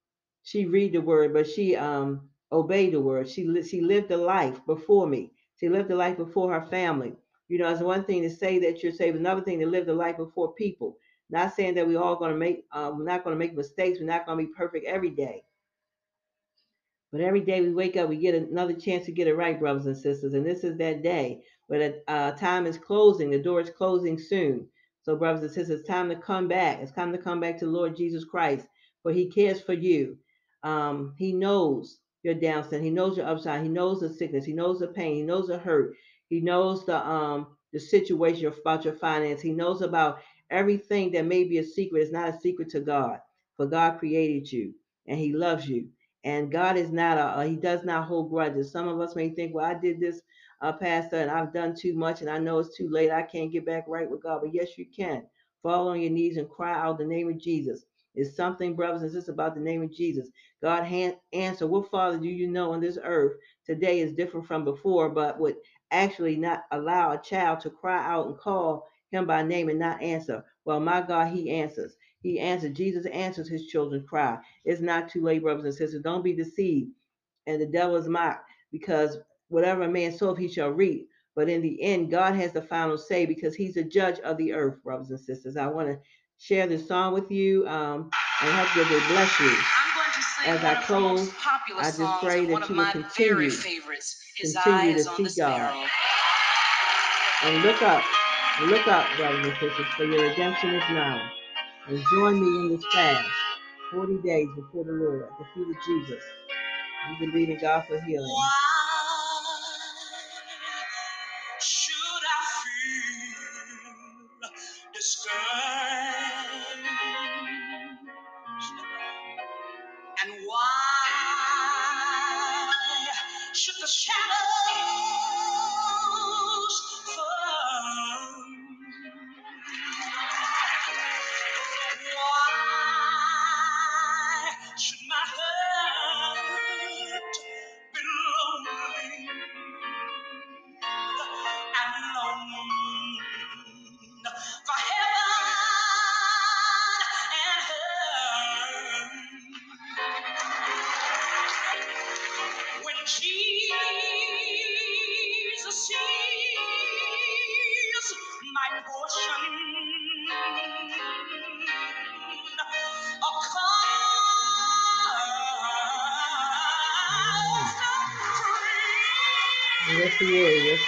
she 0.43 0.65
read 0.65 0.93
the 0.93 1.01
word, 1.01 1.33
but 1.33 1.47
she 1.49 1.75
um 1.75 2.29
obeyed 2.51 2.93
the 2.93 3.01
word. 3.01 3.29
She 3.29 3.63
she 3.63 3.81
lived 3.81 4.11
a 4.11 4.17
life 4.17 4.65
before 4.65 5.07
me. 5.07 5.33
She 5.59 5.69
lived 5.69 5.91
a 5.91 5.95
life 5.95 6.17
before 6.17 6.51
her 6.53 6.67
family. 6.67 7.15
You 7.47 7.59
know, 7.59 7.69
it's 7.71 7.81
one 7.81 8.03
thing 8.05 8.23
to 8.23 8.29
say 8.29 8.59
that 8.59 8.83
you're 8.83 8.91
saved, 8.93 9.17
another 9.17 9.41
thing 9.41 9.59
to 9.59 9.67
live 9.67 9.85
the 9.85 9.93
life 9.93 10.17
before 10.17 10.53
people. 10.53 10.97
Not 11.33 11.55
saying 11.55 11.73
that 11.75 11.87
we're 11.87 11.99
all 12.01 12.15
going 12.15 12.31
to 12.31 12.37
make, 12.37 12.65
uh, 12.71 12.91
we're 12.95 13.03
not 13.03 13.23
going 13.23 13.35
to 13.35 13.39
make 13.39 13.57
mistakes. 13.57 13.99
We're 13.99 14.05
not 14.05 14.27
going 14.27 14.37
to 14.37 14.45
be 14.45 14.53
perfect 14.53 14.85
every 14.85 15.09
day. 15.09 15.43
But 17.11 17.21
every 17.21 17.41
day 17.41 17.61
we 17.61 17.73
wake 17.73 17.97
up, 17.97 18.07
we 18.07 18.17
get 18.17 18.35
another 18.35 18.73
chance 18.73 19.05
to 19.07 19.11
get 19.11 19.27
it 19.27 19.35
right, 19.35 19.59
brothers 19.59 19.87
and 19.87 19.97
sisters. 19.97 20.35
And 20.35 20.45
this 20.45 20.63
is 20.63 20.77
that 20.77 21.01
day. 21.01 21.41
But 21.67 21.79
the 21.79 22.13
uh, 22.13 22.31
time 22.33 22.67
is 22.67 22.77
closing. 22.77 23.31
The 23.31 23.39
door 23.39 23.61
is 23.61 23.71
closing 23.71 24.19
soon. 24.19 24.67
So, 25.01 25.15
brothers 25.15 25.41
and 25.41 25.51
sisters, 25.51 25.79
it's 25.79 25.87
time 25.87 26.09
to 26.09 26.15
come 26.15 26.47
back. 26.47 26.79
It's 26.81 26.91
time 26.91 27.11
to 27.11 27.17
come 27.17 27.39
back 27.39 27.57
to 27.59 27.65
Lord 27.65 27.97
Jesus 27.97 28.23
Christ, 28.23 28.67
for 29.01 29.11
He 29.11 29.31
cares 29.31 29.59
for 29.59 29.73
you. 29.73 30.17
Um, 30.61 31.15
he 31.17 31.33
knows 31.33 31.97
your 32.21 32.35
downside. 32.35 32.81
He 32.81 32.91
knows 32.91 33.17
your 33.17 33.27
upside. 33.27 33.63
He 33.63 33.69
knows 33.69 33.99
the 34.01 34.09
sickness. 34.13 34.45
He 34.45 34.53
knows 34.53 34.79
the 34.79 34.87
pain. 34.87 35.15
He 35.15 35.23
knows 35.23 35.47
the 35.47 35.57
hurt. 35.57 35.95
He 36.29 36.41
knows 36.41 36.85
the 36.85 37.05
um 37.05 37.47
the 37.73 37.79
situation 37.79 38.45
about 38.45 38.85
your 38.85 38.93
finance. 38.93 39.41
He 39.41 39.51
knows 39.51 39.81
about 39.81 40.19
everything 40.49 41.11
that 41.11 41.25
may 41.25 41.43
be 41.43 41.57
a 41.59 41.63
secret. 41.63 42.01
is 42.01 42.11
not 42.11 42.29
a 42.29 42.39
secret 42.39 42.69
to 42.69 42.79
God, 42.79 43.19
for 43.57 43.65
God 43.65 43.99
created 43.99 44.51
you 44.51 44.73
and 45.07 45.19
He 45.19 45.33
loves 45.33 45.67
you. 45.67 45.87
And 46.23 46.51
God 46.51 46.77
is 46.77 46.91
not 46.91 47.17
a 47.17 47.47
He 47.47 47.55
does 47.55 47.83
not 47.83 48.05
hold 48.07 48.29
grudges. 48.29 48.71
Some 48.71 48.87
of 48.87 48.99
us 48.99 49.15
may 49.15 49.29
think, 49.29 49.53
well, 49.53 49.65
I 49.65 49.73
did 49.73 49.99
this, 49.99 50.21
uh, 50.61 50.73
Pastor, 50.73 51.17
and 51.17 51.29
I've 51.29 51.53
done 51.53 51.75
too 51.75 51.93
much, 51.93 52.21
and 52.21 52.29
I 52.29 52.37
know 52.39 52.59
it's 52.59 52.77
too 52.77 52.89
late. 52.89 53.11
I 53.11 53.23
can't 53.23 53.51
get 53.51 53.65
back 53.65 53.85
right 53.87 54.09
with 54.09 54.23
God. 54.23 54.41
But 54.41 54.53
yes, 54.53 54.77
you 54.77 54.85
can. 54.85 55.23
Fall 55.61 55.89
on 55.89 56.01
your 56.01 56.11
knees 56.11 56.37
and 56.37 56.49
cry 56.49 56.73
out 56.79 56.97
the 56.97 57.05
name 57.05 57.29
of 57.29 57.37
Jesus. 57.37 57.85
It's 58.15 58.35
something, 58.35 58.75
brothers 58.75 59.01
and 59.01 59.11
sisters, 59.11 59.33
about 59.33 59.55
the 59.55 59.61
name 59.61 59.81
of 59.81 59.91
Jesus. 59.91 60.29
God 60.61 60.83
answer, 61.33 61.67
what 61.67 61.89
father 61.89 62.17
do 62.17 62.27
you 62.27 62.47
know 62.47 62.71
on 62.71 62.79
this 62.79 62.97
earth 63.03 63.33
today 63.65 64.01
is 64.01 64.13
different 64.13 64.45
from 64.45 64.63
before, 64.63 65.09
but 65.09 65.39
would 65.39 65.55
actually 65.91 66.35
not 66.35 66.63
allow 66.71 67.11
a 67.11 67.21
child 67.21 67.59
to 67.61 67.69
cry 67.69 68.05
out 68.05 68.27
and 68.27 68.37
call 68.37 68.87
him 69.13 69.25
by 69.25 69.43
name 69.43 69.69
and 69.69 69.79
not 69.79 70.01
answer? 70.01 70.43
Well, 70.65 70.79
my 70.79 71.01
God, 71.01 71.33
he 71.33 71.51
answers. 71.51 71.95
He 72.21 72.39
answers. 72.39 72.75
Jesus 72.75 73.05
answers 73.07 73.47
his 73.47 73.67
children's 73.67 74.07
cry. 74.07 74.39
It's 74.65 74.81
not 74.81 75.09
too 75.09 75.23
late, 75.23 75.41
brothers 75.43 75.65
and 75.65 75.73
sisters. 75.73 76.01
Don't 76.01 76.23
be 76.23 76.33
deceived. 76.33 76.91
And 77.45 77.61
the 77.61 77.65
devil 77.65 77.95
is 77.95 78.07
mocked 78.07 78.49
because 78.71 79.17
whatever 79.49 79.83
a 79.83 79.89
man 79.89 80.11
soweth, 80.17 80.39
he 80.39 80.47
shall 80.47 80.69
reap. 80.69 81.09
But 81.35 81.49
in 81.49 81.61
the 81.61 81.81
end, 81.81 82.11
God 82.11 82.35
has 82.35 82.53
the 82.53 82.61
final 82.61 82.97
say 82.97 83.25
because 83.25 83.55
he's 83.55 83.73
the 83.75 83.83
judge 83.83 84.19
of 84.19 84.37
the 84.37 84.53
earth, 84.53 84.83
brothers 84.83 85.09
and 85.09 85.19
sisters. 85.19 85.57
I 85.57 85.67
want 85.67 85.89
to 85.89 85.99
share 86.39 86.67
this 86.67 86.87
song 86.87 87.13
with 87.13 87.29
you 87.31 87.67
um, 87.67 88.09
and 88.41 88.51
hope 88.51 88.67
that 88.75 88.87
they 88.89 89.13
bless 89.13 89.39
you. 89.39 89.51
As 90.45 90.63
I 90.63 90.75
close, 90.83 91.31
I 91.79 91.91
just 91.91 92.21
pray 92.21 92.45
that 92.45 92.69
you 92.69 92.75
will 92.75 92.85
continue, 92.91 93.51
continue 94.39 94.93
to 94.95 95.03
see 95.03 95.41
God. 95.41 95.89
And 97.43 97.61
look 97.63 97.81
up, 97.81 98.03
look 98.61 98.87
up, 98.87 99.05
brothers 99.17 99.45
and 99.45 99.53
sisters, 99.59 99.87
for 99.97 100.05
your 100.05 100.29
redemption 100.29 100.75
is 100.75 100.83
now. 100.91 101.31
And 101.87 102.01
join 102.13 102.41
me 102.41 102.47
in 102.47 102.75
this 102.75 102.85
fast, 102.93 103.27
40 103.91 104.17
days 104.19 104.47
before 104.55 104.85
the 104.85 104.93
Lord, 104.93 105.27
the 105.39 105.45
feet 105.53 105.69
of 105.69 105.83
Jesus. 105.85 106.23
You 107.21 107.31
believe 107.31 107.49
in 107.49 107.59
God 107.61 107.85
for 107.87 107.99
healing. 108.01 108.35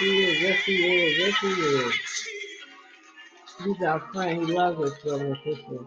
he 0.00 0.24
is. 0.24 0.42
Yes, 0.42 0.64
he 0.64 0.74
is. 0.74 1.18
Yes, 1.18 1.40
he 1.40 1.48
is. 1.48 2.28
He's 3.64 3.82
our 3.82 4.00
friend. 4.12 4.46
He 4.46 4.52
loves 4.54 4.80
us, 4.80 4.98
brother 5.02 5.26
and 5.26 5.38
sister. 5.44 5.78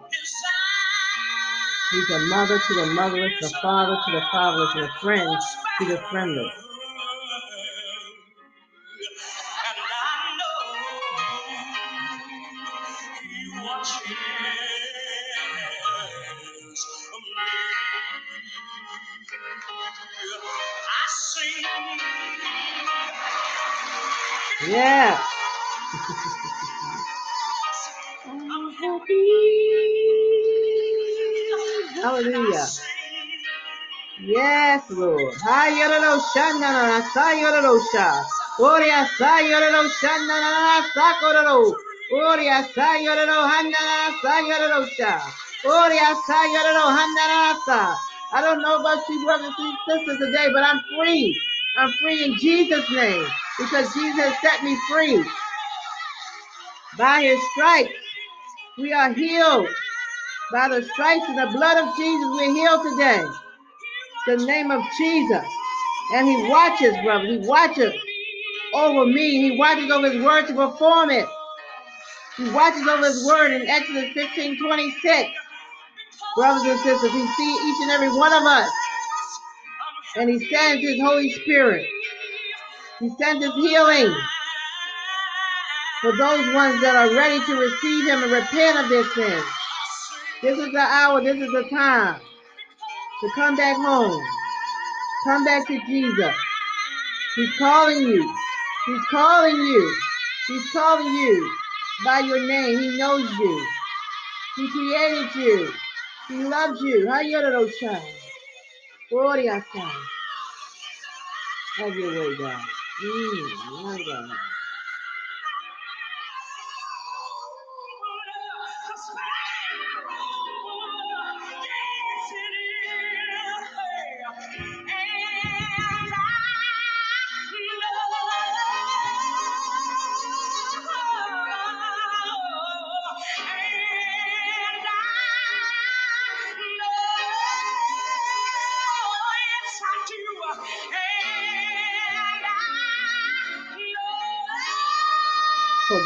He's 1.91 2.09
a 2.11 2.19
mother 2.27 2.59
to 2.59 2.73
the 2.75 2.87
motherless, 2.95 3.33
a 3.43 3.49
father 3.61 3.95
to 4.05 4.11
the 4.11 4.21
fatherless, 4.31 4.71
and 4.75 4.85
a 4.85 4.89
friend 5.01 5.37
to 5.79 5.85
the 5.85 5.97
friendless. 6.11 6.53
I 48.33 48.41
don't 48.41 48.61
know 48.61 48.79
about 48.79 48.97
you 49.09 49.23
brothers 49.25 49.53
and 49.59 49.77
sisters 49.87 50.17
today, 50.17 50.47
but 50.51 50.63
I'm 50.63 50.81
free. 50.97 51.39
I'm 51.77 51.91
free 52.01 52.23
in 52.23 52.35
Jesus' 52.39 52.89
name 52.91 53.27
because 53.59 53.93
Jesus 53.93 54.33
set 54.41 54.63
me 54.63 54.75
free. 54.89 55.23
By 56.97 57.21
his 57.23 57.39
stripes, 57.51 57.93
we 58.77 58.91
are 58.91 59.13
healed. 59.13 59.67
By 60.51 60.69
the 60.69 60.83
stripes 60.93 61.25
and 61.27 61.37
the 61.37 61.55
blood 61.55 61.77
of 61.77 61.95
Jesus, 61.95 62.27
we're 62.31 62.53
healed 62.53 62.81
today. 62.89 63.23
The 64.29 64.37
name 64.45 64.69
of 64.69 64.83
Jesus. 64.95 65.43
And 66.13 66.27
he 66.27 66.47
watches, 66.47 66.95
brother. 67.03 67.25
He 67.25 67.37
watches 67.37 67.91
over 68.75 69.07
me. 69.07 69.49
He 69.49 69.57
watches 69.57 69.89
over 69.89 70.07
his 70.07 70.23
word 70.23 70.45
to 70.45 70.53
perform 70.53 71.09
it. 71.09 71.25
He 72.37 72.47
watches 72.51 72.87
over 72.87 73.07
his 73.07 73.25
word 73.25 73.53
in 73.53 73.67
Exodus 73.67 74.11
15 74.13 74.59
26. 74.59 75.29
Brothers 76.35 76.63
and 76.63 76.79
sisters, 76.81 77.11
he 77.11 77.25
sees 77.25 77.61
each 77.65 77.81
and 77.81 77.89
every 77.89 78.15
one 78.15 78.31
of 78.31 78.43
us. 78.43 78.69
And 80.17 80.29
he 80.29 80.37
sends 80.47 80.83
his 80.83 81.01
Holy 81.01 81.31
Spirit. 81.31 81.87
He 82.99 83.09
sends 83.19 83.43
his 83.43 83.55
healing 83.55 84.15
for 86.01 86.15
those 86.15 86.53
ones 86.53 86.79
that 86.81 86.95
are 86.95 87.15
ready 87.15 87.43
to 87.43 87.59
receive 87.59 88.05
him 88.05 88.21
and 88.21 88.31
repent 88.31 88.77
of 88.77 88.89
their 88.89 89.05
sins. 89.05 89.45
This 90.43 90.59
is 90.59 90.71
the 90.71 90.81
hour, 90.81 91.19
this 91.19 91.37
is 91.37 91.51
the 91.51 91.67
time 91.71 92.21
to 93.21 93.29
come 93.35 93.55
back 93.55 93.75
home. 93.77 94.23
Come 95.25 95.43
back 95.43 95.67
to 95.67 95.79
Jesus. 95.85 96.35
He's 97.35 97.57
calling 97.57 98.01
you. 98.01 98.35
He's 98.85 99.01
calling 99.11 99.55
you. 99.55 99.95
He's 100.47 100.71
calling 100.71 101.13
you 101.13 101.51
by 102.05 102.19
your 102.19 102.47
name. 102.47 102.79
He 102.79 102.97
knows 102.97 103.29
you. 103.39 103.67
He 104.55 104.69
created 104.71 105.35
you. 105.35 105.73
He 106.29 106.43
loves 106.43 106.81
you. 106.81 107.07
Hayarosha. 107.07 108.01
Gloria 109.09 109.63
Have 111.77 111.95
your 111.95 112.11
way, 112.11 112.37
God. 112.37 112.61
Mm, 113.03 113.83
my 113.83 114.03
God. 114.05 114.29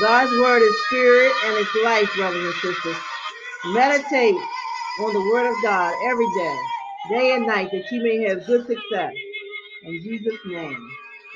God's 0.03 0.33
word 0.33 0.61
is 0.61 0.75
spirit 0.87 1.31
and 1.45 1.57
it's 1.57 1.75
life, 1.85 2.09
brothers 2.17 2.43
and 2.43 2.53
sisters. 2.55 2.97
Meditate 3.67 4.35
on 4.99 5.13
the 5.13 5.21
word 5.31 5.49
of 5.49 5.55
God 5.63 5.95
every 6.05 6.27
day, 6.35 6.57
day 7.09 7.35
and 7.35 7.47
night, 7.47 7.71
that 7.71 7.89
you 7.89 8.03
may 8.03 8.17
have 8.27 8.45
good 8.45 8.67
success. 8.67 9.13
In 9.83 10.01
Jesus' 10.03 10.39
name, 10.45 10.89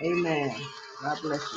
amen. 0.04 0.54
God 1.02 1.18
bless 1.22 1.42
you. 1.42 1.48